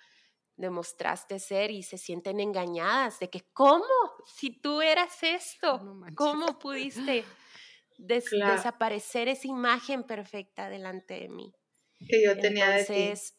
[0.56, 3.84] demostraste ser y se sienten engañadas de que, ¿cómo?
[4.26, 5.80] Si tú eras esto,
[6.14, 7.24] ¿cómo pudiste?
[7.96, 11.54] desaparecer esa imagen perfecta delante de mí.
[12.08, 13.36] Que yo tenía Entonces,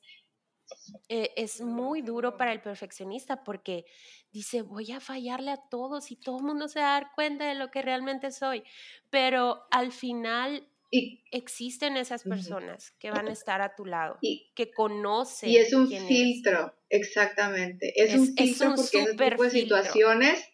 [1.10, 3.86] eh, es muy duro para el perfeccionista porque
[4.32, 7.48] dice, voy a fallarle a todos y todo el mundo se va a dar cuenta
[7.48, 8.64] de lo que realmente soy.
[9.10, 14.52] Pero al final y, existen esas personas que van a estar a tu lado, y,
[14.56, 15.50] que conocen.
[15.50, 17.94] Y es un filtro, exactamente.
[17.96, 20.46] Es, un filtro porque ese tipo de situaciones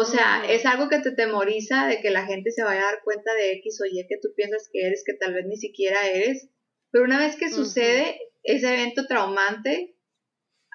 [0.00, 3.02] o sea, es algo que te temoriza de que la gente se vaya a dar
[3.02, 6.06] cuenta de X o Y que tú piensas que eres, que tal vez ni siquiera
[6.06, 6.48] eres.
[6.92, 9.96] Pero una vez que sucede ese evento traumante,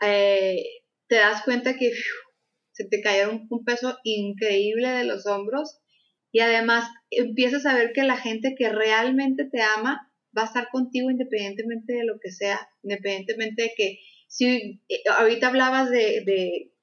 [0.01, 0.65] eh,
[1.07, 1.93] te das cuenta que
[2.73, 5.79] se te un, un, peso increíble de los hombros
[6.33, 10.67] y además empiezas a ver que la gente que realmente te ama va a estar
[10.69, 16.73] contigo independientemente de lo que sea, independientemente de que si eh, ahorita hablabas de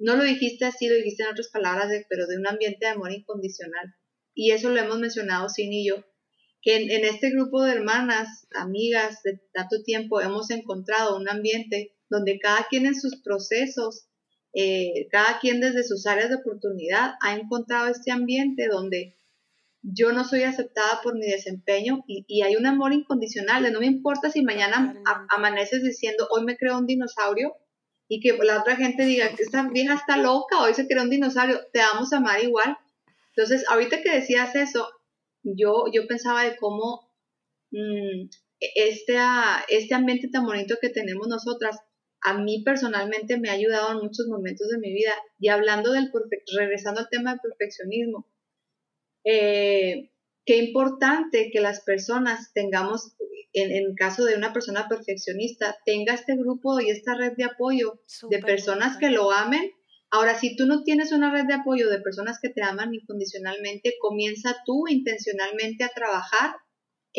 [0.00, 3.12] no lo dijiste así, lo dijiste en otras palabras, pero de un ambiente de amor
[3.12, 3.94] incondicional.
[4.34, 6.04] Y eso lo hemos mencionado Sin y yo,
[6.62, 12.38] que en, este grupo de hermanas, amigas de tanto tiempo, hemos encontrado un ambiente donde
[12.38, 14.07] cada quien en sus procesos,
[14.54, 19.18] eh, cada quien desde sus áreas de oportunidad ha encontrado este ambiente donde
[19.82, 23.86] yo no soy aceptada por mi desempeño y, hay un amor incondicional de no me
[23.86, 24.94] importa si mañana
[25.28, 27.54] amaneces diciendo hoy me creo un dinosaurio
[28.08, 31.10] y que la otra gente diga que esta vieja está loca, hoy se creó un
[31.10, 32.76] dinosaurio, te vamos a amar igual.
[33.36, 34.88] Entonces, ahorita que decías eso,
[35.42, 37.12] yo, yo pensaba de cómo
[37.70, 38.28] mm,
[38.60, 39.18] este,
[39.68, 41.76] este ambiente tan bonito que tenemos nosotras,
[42.22, 45.12] a mí personalmente me ha ayudado en muchos momentos de mi vida.
[45.38, 46.10] Y hablando del,
[46.56, 48.26] regresando al tema del perfeccionismo,
[49.24, 50.10] eh,
[50.44, 53.14] qué importante que las personas tengamos
[53.52, 58.00] en, en, caso de una persona perfeccionista, tenga este grupo y esta red de apoyo
[58.28, 59.72] de personas que lo amen.
[60.10, 63.94] Ahora, si tú no tienes una red de apoyo de personas que te aman incondicionalmente,
[64.00, 66.56] comienza tú intencionalmente a trabajar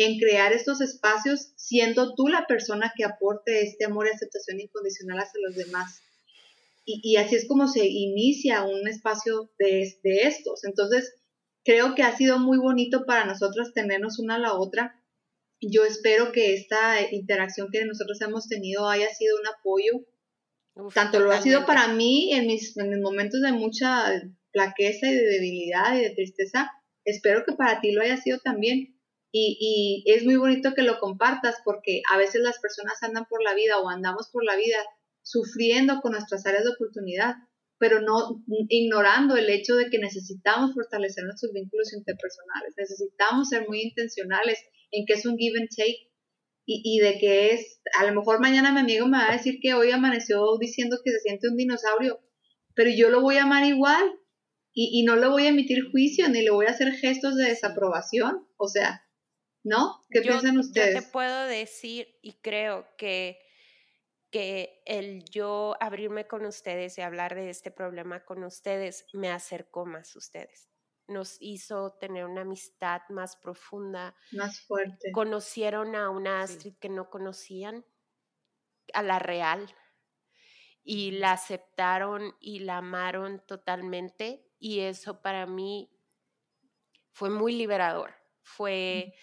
[0.04, 5.18] en crear estos espacios siendo tú la persona que aporte este amor y aceptación incondicional
[5.18, 6.00] hacia los demás.
[6.84, 10.64] Y, y así es como se inicia un espacio de, de estos.
[10.64, 11.14] Entonces,
[11.64, 15.00] creo que ha sido muy bonito para nosotros tenernos una a la otra
[15.60, 20.06] yo espero que esta interacción que nosotros hemos tenido haya sido un apoyo.
[20.94, 24.06] Tanto lo ha sido para mí en mis, momentos de mucha
[24.52, 26.70] flaqueza y de debilidad y de tristeza.
[27.04, 28.98] Espero que para ti lo haya sido también.
[29.32, 33.42] Y, y es muy bonito que lo compartas porque a veces las personas andan por
[33.42, 34.78] la vida o andamos por la vida
[35.22, 37.34] sufriendo con nuestras áreas de oportunidad,
[37.78, 43.82] pero no ignorando el hecho de que necesitamos fortalecer nuestros vínculos interpersonales, necesitamos ser muy
[43.82, 44.58] intencionales
[44.90, 46.10] en que es un give and take
[46.66, 49.74] y, de que es, a lo mejor mañana mi amigo me va a decir que
[49.74, 52.20] hoy amaneció diciendo que se siente un dinosaurio,
[52.74, 54.04] pero yo lo voy a amar igual
[54.72, 58.46] y, no le voy a emitir juicio ni le voy a hacer gestos de desaprobación,
[58.56, 59.02] o sea,
[59.64, 60.02] ¿no?
[60.10, 60.94] ¿Qué piensan ustedes?
[60.94, 63.38] Yo te puedo decir y creo que
[64.30, 69.84] que el yo abrirme con ustedes y hablar de este problema con ustedes me acercó
[69.86, 70.70] más a ustedes
[71.10, 74.14] nos hizo tener una amistad más profunda.
[74.32, 75.10] Más fuerte.
[75.12, 77.84] Conocieron a una Astrid que no conocían,
[78.94, 79.74] a la real,
[80.82, 84.48] y la aceptaron y la amaron totalmente.
[84.58, 85.90] Y eso para mí
[87.10, 88.14] fue muy liberador.
[88.56, 89.14] Fue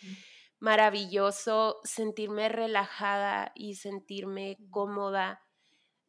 [0.59, 5.43] maravilloso sentirme relajada y sentirme cómoda.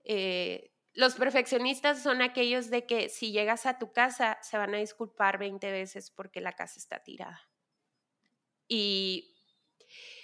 [0.04, 4.78] Eh, los perfeccionistas son aquellos de que si llegas a tu casa se van a
[4.78, 7.48] disculpar 20 veces porque la casa está tirada.
[8.66, 9.34] Y.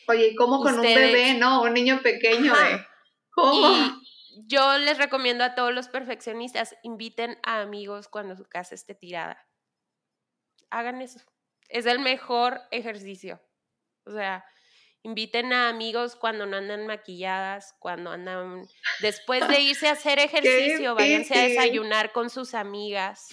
[0.08, 1.62] Oye, ¿cómo con un bebé, no?
[1.62, 2.84] Un niño pequeño, ¿eh?
[3.30, 3.68] ¿Cómo?
[3.68, 4.04] Y
[4.46, 9.48] yo les recomiendo a todos los perfeccionistas, inviten a amigos cuando su casa esté tirada.
[10.70, 11.20] Hagan eso.
[11.74, 13.40] Es el mejor ejercicio.
[14.06, 14.44] O sea,
[15.06, 18.66] Inviten a amigos cuando no andan maquilladas, cuando andan...
[19.00, 23.28] Después de irse a hacer ejercicio, váyanse a desayunar con sus amigas.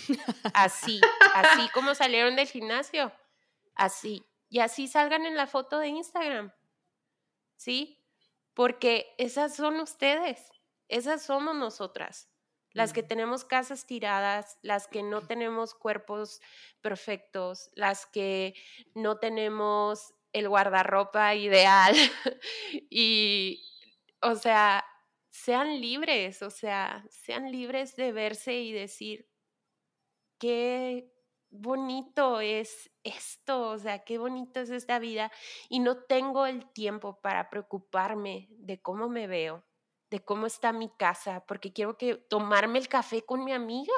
[0.54, 1.00] Así,
[1.34, 3.14] así como salieron del gimnasio.
[3.74, 4.26] Así.
[4.50, 6.52] Y así salgan en la foto de Instagram.
[7.56, 8.04] ¿Sí?
[8.54, 10.52] Porque esas son ustedes.
[10.90, 12.31] Esas somos nosotras
[12.74, 16.42] las que tenemos casas tiradas, las que no tenemos cuerpos
[16.82, 18.54] perfectos, las que
[18.96, 21.94] no tenemos el guardarropa ideal
[22.90, 23.64] y,
[24.22, 24.86] o sea,
[25.30, 29.28] sean libres, o sea, sean libres de verse y decir,
[30.40, 31.12] qué
[31.50, 35.32] bonito es esto, o sea, qué bonito es esta vida
[35.70, 39.64] y no tengo el tiempo para preocuparme de cómo me veo,
[40.12, 43.94] de cómo está mi casa, porque quiero que tomarme el café con mi amiga.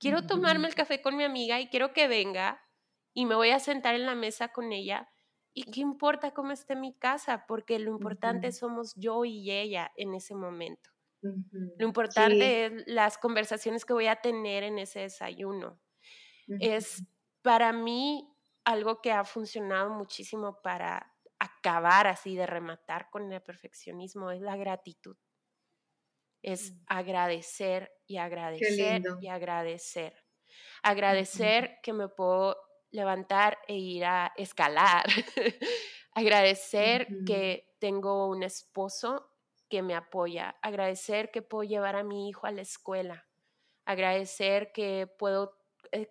[0.00, 2.60] Quiero tomarme el café con mi amiga y quiero que venga
[3.14, 5.08] y me voy a sentar en la mesa con ella
[5.52, 7.44] ¿Y qué importa cómo esté mi casa?
[7.46, 10.90] Porque lo importante somos yo y ella en ese momento.
[11.76, 15.80] Lo importante es las conversaciones que voy a tener en ese desayuno.
[16.58, 17.04] Es
[17.42, 18.28] para mí
[18.64, 21.09] algo que ha funcionado muchísimo para
[21.40, 25.16] acabar así de rematar con el perfeccionismo, es la gratitud.
[26.42, 26.84] Es mm.
[26.86, 30.24] agradecer y agradecer y agradecer.
[30.82, 32.56] Agradecer que me puedo
[32.90, 35.04] levantar e ir a escalar.
[36.14, 39.30] agradecer que tengo un esposo
[39.68, 40.56] que me apoya.
[40.62, 43.26] Agradecer que puedo llevar a mi hijo a la escuela.
[43.84, 45.59] Agradecer que puedo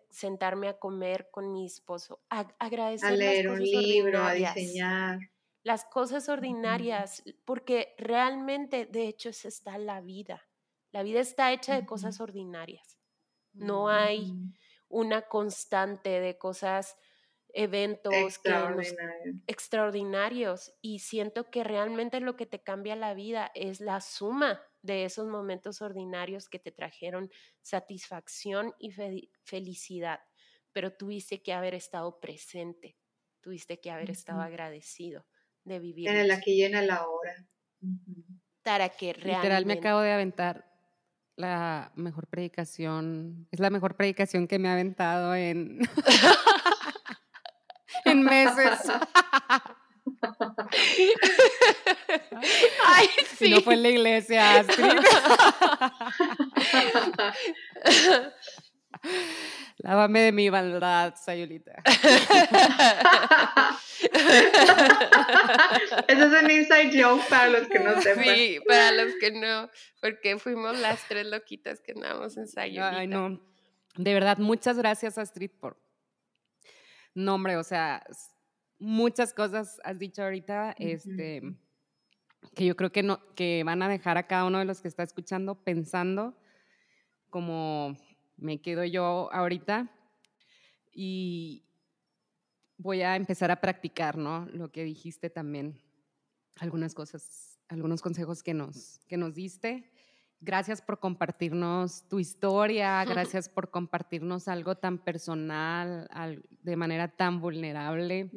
[0.09, 2.21] sentarme a comer con mi esposo.
[2.29, 5.19] agradecer a leer un libro, a diseñar.
[5.63, 10.47] Las cosas ordinarias, porque realmente, de hecho, es está la vida.
[10.91, 12.97] La vida está hecha de cosas ordinarias.
[13.53, 14.33] No hay
[14.87, 16.97] una constante de cosas,
[17.49, 18.13] eventos
[19.47, 20.73] extraordinarios.
[20.81, 25.27] Y siento que realmente lo que te cambia la vida es la suma de esos
[25.27, 27.29] momentos ordinarios que te trajeron
[27.61, 28.91] satisfacción y
[29.43, 30.19] felicidad.
[30.71, 32.97] Pero tuviste que haber estado presente,
[33.41, 35.25] tuviste que haber estado agradecido
[35.63, 36.09] de vivir.
[36.09, 37.47] En el aquí y en el ahora.
[38.63, 39.37] Para que realmente...
[39.37, 40.69] Literal me acabo de aventar
[41.35, 45.79] la mejor predicación, es la mejor predicación que me ha aventado en,
[48.05, 48.79] en meses.
[52.85, 53.07] Ay,
[53.37, 53.49] sí.
[53.49, 54.87] No fue en la iglesia, Astrid.
[59.77, 61.81] Lávame de mi maldad, Sayulita.
[66.07, 68.25] Eso es un inside joke para los que no sepan.
[68.25, 69.69] Sí, para los que no,
[70.01, 72.97] porque fuimos las tres loquitas que andamos en Sayulita.
[72.97, 73.39] Ay, no.
[73.95, 75.77] De verdad, muchas gracias, Astrid, por
[77.13, 78.03] nombre, o sea,
[78.79, 81.41] muchas cosas has dicho ahorita, este,
[82.55, 84.87] que yo creo que, no, que van a dejar a cada uno de los que
[84.87, 86.37] está escuchando pensando
[87.29, 87.95] como
[88.37, 89.91] me quedo yo ahorita
[90.91, 91.63] y
[92.77, 94.45] voy a empezar a practicar, ¿no?
[94.47, 95.79] Lo que dijiste también,
[96.55, 99.91] algunas cosas, algunos consejos que nos, que nos diste.
[100.41, 103.03] Gracias por compartirnos tu historia,
[103.37, 106.09] gracias por compartirnos algo tan personal,
[106.63, 108.31] de manera tan vulnerable.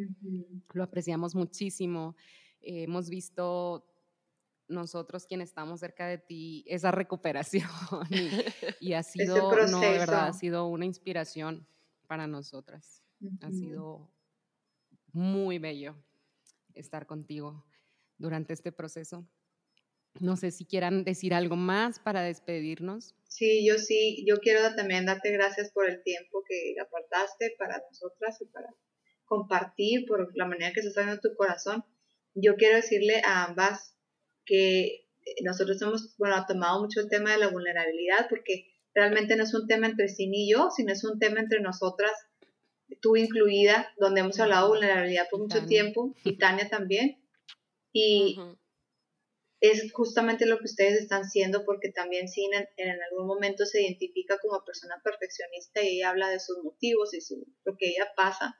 [0.73, 2.17] Lo apreciamos muchísimo.
[2.61, 3.87] hemos visto
[4.69, 7.69] nosotros quienes estamos cerca de ti esa recuperación
[8.81, 11.67] y, ha sido, no, de verdad, ha sido una inspiración
[12.07, 13.03] para nosotras.
[13.41, 14.11] Ha sido
[15.13, 15.95] muy bello
[16.75, 17.65] estar contigo.
[18.19, 19.25] durante este proceso.
[20.21, 23.15] No sé si quieran decir algo más para despedirnos.
[23.29, 28.41] Sí, yo sí, yo quiero también darte gracias por el tiempo que apartaste para nosotras
[28.41, 28.69] y para
[29.25, 31.85] compartir, por la manera que se está viendo tu corazón.
[32.35, 33.97] Yo quiero decirle a ambas
[34.45, 35.09] que
[35.43, 39.67] nosotros hemos, bueno, tomado mucho el tema de la vulnerabilidad porque realmente no es un
[39.67, 42.13] tema entre sí ni yo, sino es un tema entre nosotras,
[43.01, 47.19] tú incluida, donde hemos hablado de vulnerabilidad por mucho tiempo, y Tania también.
[47.93, 48.39] Y
[49.63, 54.37] es justamente lo que ustedes están siendo porque también Sin en, algún momento se identifica
[54.43, 58.57] como persona perfeccionista y habla de sus motivos y su, lo que ella pasa.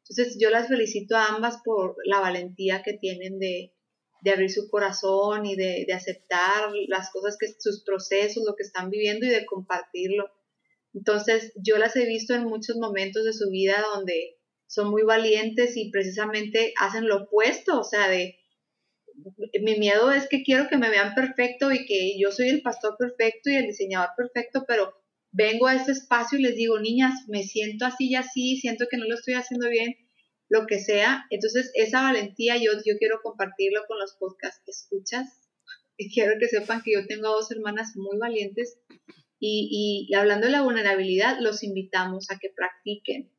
[0.00, 3.72] Entonces yo las felicito a ambas por la valentía que tienen de,
[4.20, 8.64] de abrir su corazón y de, de, aceptar las cosas que sus procesos, lo que
[8.64, 10.30] están viviendo y de compartirlo.
[10.92, 14.36] Entonces yo las he visto en muchos momentos de su vida donde
[14.66, 18.41] son muy valientes y precisamente hacen lo opuesto, o sea, de
[19.60, 22.96] mi miedo es que quiero que me vean perfecto y que yo soy el pastor
[22.98, 24.92] perfecto y el diseñador perfecto, pero
[25.30, 28.96] vengo a este espacio y les digo, niñas, me siento así y así, siento que
[28.96, 29.94] no lo estoy haciendo bien,
[30.48, 31.24] lo que sea.
[31.30, 35.28] Entonces, esa valentía yo, yo quiero compartirlo con los podcast escuchas
[35.96, 38.78] y quiero que sepan que yo tengo dos hermanas muy valientes
[39.38, 43.32] y, y hablando de la vulnerabilidad, los invitamos a que practiquen,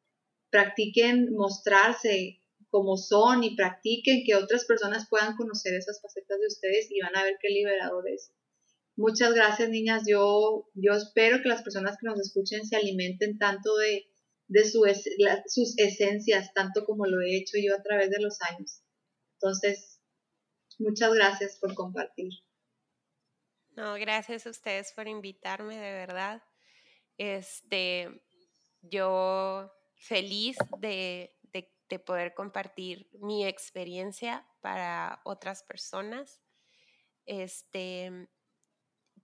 [0.49, 2.43] practiquen mostrarse,
[2.74, 7.15] como son y practiquen, que otras personas puedan conocer esas facetas de ustedes y van
[7.15, 8.32] a ver qué liberador es.
[8.95, 10.05] Muchas gracias, niñas.
[10.07, 14.07] Yo, yo espero que las personas que nos escuchen se alimenten tanto de,
[14.47, 14.82] de su
[15.45, 18.82] sus esencias, tanto como lo he hecho yo a través de los años.
[19.36, 19.99] Entonces,
[20.80, 22.32] muchas gracias por compartir.
[23.76, 26.41] No, gracias a ustedes por invitarme, de verdad.
[27.19, 28.09] Este,
[28.82, 31.36] yo feliz de,
[31.90, 36.42] de poder compartir mi experiencia para otras personas.
[37.26, 38.30] Este,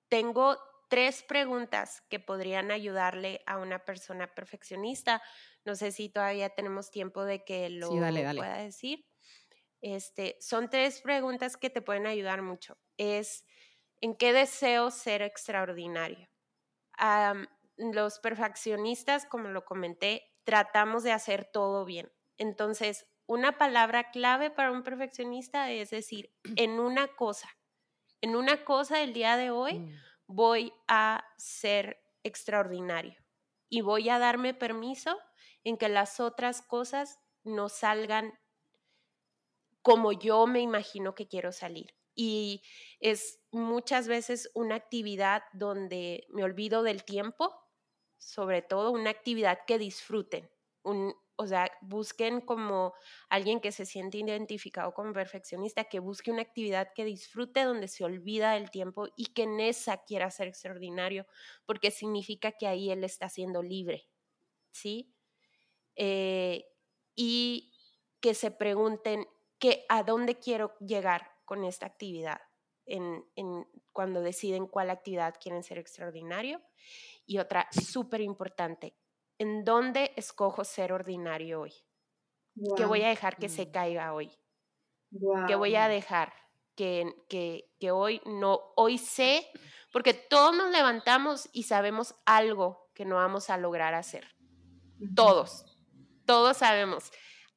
[0.09, 0.57] tengo
[0.89, 5.21] tres preguntas que podrían ayudarle a una persona perfeccionista.
[5.63, 9.05] No sé si todavía tenemos tiempo de que lo pueda decir.
[9.81, 12.77] Este, son tres preguntas que te pueden ayudar mucho.
[12.97, 13.45] Es,
[14.01, 16.27] ¿en qué deseo ser extraordinario?
[17.77, 22.11] los perfeccionistas, como lo comenté, tratamos de hacer todo bien.
[22.39, 27.47] Entonces, una palabra clave para un perfeccionista es decir, en una cosa,
[28.21, 29.93] en una cosa el día de hoy mm.
[30.25, 33.21] voy a ser extraordinario
[33.69, 35.17] y voy a darme permiso
[35.63, 38.33] en que las otras cosas no salgan
[39.81, 41.95] como yo me imagino que quiero salir.
[42.15, 42.63] Y
[42.99, 47.55] es muchas veces una actividad donde me olvido del tiempo,
[48.17, 50.49] sobre todo una actividad que disfruten,
[50.83, 52.93] un, o sea, busquen como
[53.29, 58.03] alguien que se siente identificado como perfeccionista, que busque una actividad que disfrute donde se
[58.03, 61.25] olvida del tiempo y que en esa quiera ser extraordinario,
[61.65, 64.09] porque significa que ahí él está siendo libre,
[64.71, 65.15] ¿sí?
[65.95, 66.65] Eh,
[67.15, 67.71] y
[68.19, 69.25] que se pregunten
[69.59, 72.41] que, a dónde quiero llegar con esta actividad,
[72.85, 73.23] en,
[73.93, 76.61] cuando deciden cuál actividad quieren ser extraordinario.
[77.25, 78.97] Y otra súper importante,
[79.39, 81.73] ¿en dónde escojo ser ordinario hoy?
[82.75, 83.71] ¿Qué voy a dejar que se mm.
[83.71, 84.31] caiga hoy?
[85.47, 86.31] ¿Qué voy a dejar
[86.75, 89.49] que, que, que hoy no, hoy sé,
[89.91, 94.27] porque todos nos levantamos y sabemos algo que no vamos a lograr hacer.
[95.15, 95.65] Todos,
[96.25, 97.11] todos sabemos.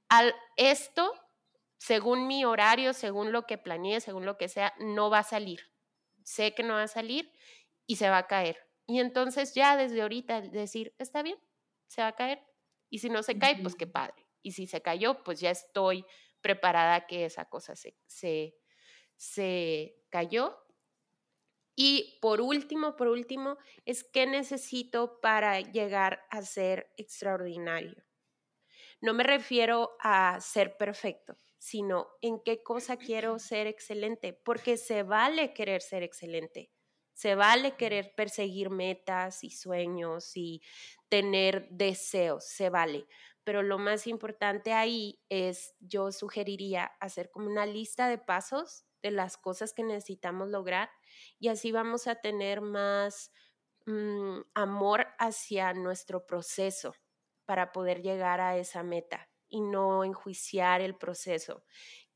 [0.09, 1.13] Al, esto,
[1.79, 5.61] según mi horario, según lo que planeé, según lo que sea, no va a salir.
[6.23, 7.33] Sé que no va a salir
[7.87, 8.57] y se va a caer.
[8.87, 11.39] Y entonces ya desde ahorita decir, está bien,
[11.93, 12.43] se va a caer.
[12.91, 14.27] Y si no se cae, pues qué padre.
[14.43, 16.05] Y si se cayó, pues ya estoy
[16.41, 18.55] preparada que esa cosa se, se,
[19.17, 20.59] se cayó.
[21.75, 23.57] Y por último, por último,
[23.87, 28.05] es qué necesito para llegar a ser extraordinario.
[29.01, 35.03] No me refiero a ser perfecto, sino en qué cosa quiero ser excelente, porque se
[35.03, 36.71] vale querer ser excelente.
[37.23, 40.61] Se vale querer perseguir metas y sueños y
[41.09, 43.07] tener deseos, se vale.
[43.45, 49.13] Pero lo más importante ahí es, yo sugeriría hacer como una lista de pasos de
[49.13, 50.91] las cosas que necesitamos lograr
[51.39, 53.31] y así vamos a tener más
[53.87, 56.93] mm, amor hacia nuestro proceso
[57.45, 61.65] para poder llegar a esa meta y no enjuiciar el proceso,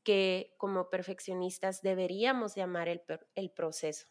[0.03, 3.01] que como perfeccionistas deberíamos de amar el,
[3.35, 4.09] el proceso.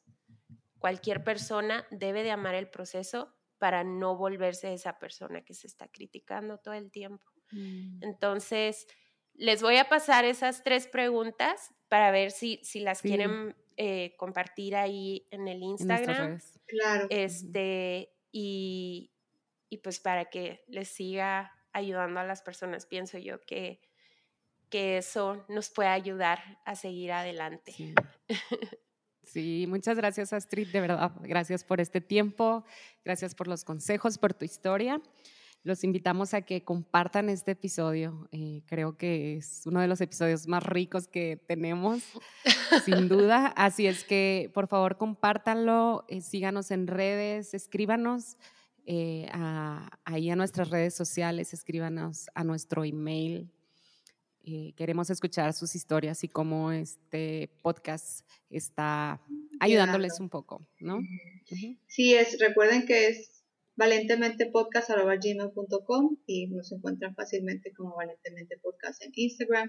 [0.79, 5.89] Cualquier persona debe de amar el proceso para no volverse esa persona que se está
[5.89, 7.25] criticando todo el tiempo.
[7.53, 8.03] Mm.
[8.03, 8.87] Entonces,
[9.35, 14.77] les voy a pasar esas tres preguntas para ver si, si las quieren eh, compartir
[14.77, 16.41] ahí en el Instagram.
[16.67, 17.07] claro.
[17.11, 19.13] Este, y,
[19.69, 23.81] y pues para que les siga ayudando a las personas, pienso yo que,
[24.71, 27.73] que eso nos puede ayudar a seguir adelante.
[27.73, 27.95] Sí.
[29.67, 31.13] muchas gracias Astrid, de verdad.
[31.23, 32.65] Gracias por este tiempo,
[33.05, 35.01] gracias por los consejos, por tu historia.
[35.63, 38.29] Los invitamos a que compartan este episodio.
[38.31, 42.05] Eh, creo que es uno de los episodios más ricos que tenemos,
[42.85, 43.49] sin duda.
[43.49, 48.37] Así es que, por favor, compártanlo, eh, síganos en redes, escríbanos
[48.85, 49.29] eh,
[50.05, 53.51] ahí a nuestras redes sociales, escríbanos a nuestro email.
[54.77, 59.21] Queremos escuchar sus historias y cómo este podcast está
[59.59, 61.01] ayudándoles un poco, ¿no?
[61.89, 63.43] Sí, es, recuerden que es
[63.77, 69.69] valentementepodcast.com y nos encuentran fácilmente como Valentemente Podcast en Instagram.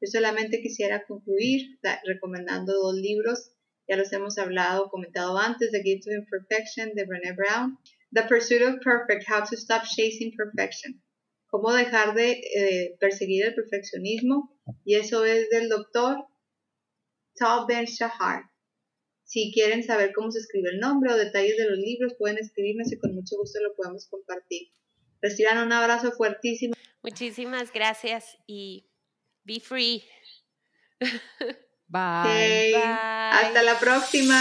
[0.00, 3.50] Yo solamente quisiera concluir recomendando dos libros.
[3.88, 7.76] Ya los hemos hablado, comentado antes, The Gate to Imperfection de Brené Brown,
[8.12, 11.02] The Pursuit of Perfect, How to Stop Chasing Perfection,
[11.52, 16.24] cómo dejar de eh, perseguir el perfeccionismo, y eso es del doctor
[17.34, 18.44] Tal Ben Shahar.
[19.22, 22.90] Si quieren saber cómo se escribe el nombre o detalles de los libros, pueden escribirnos
[22.90, 24.68] y con mucho gusto lo podemos compartir.
[25.20, 26.72] Reciban un abrazo fuertísimo.
[27.02, 28.88] Muchísimas gracias y
[29.44, 30.04] be free.
[31.86, 32.74] Bye.
[32.76, 34.40] Hasta la próxima.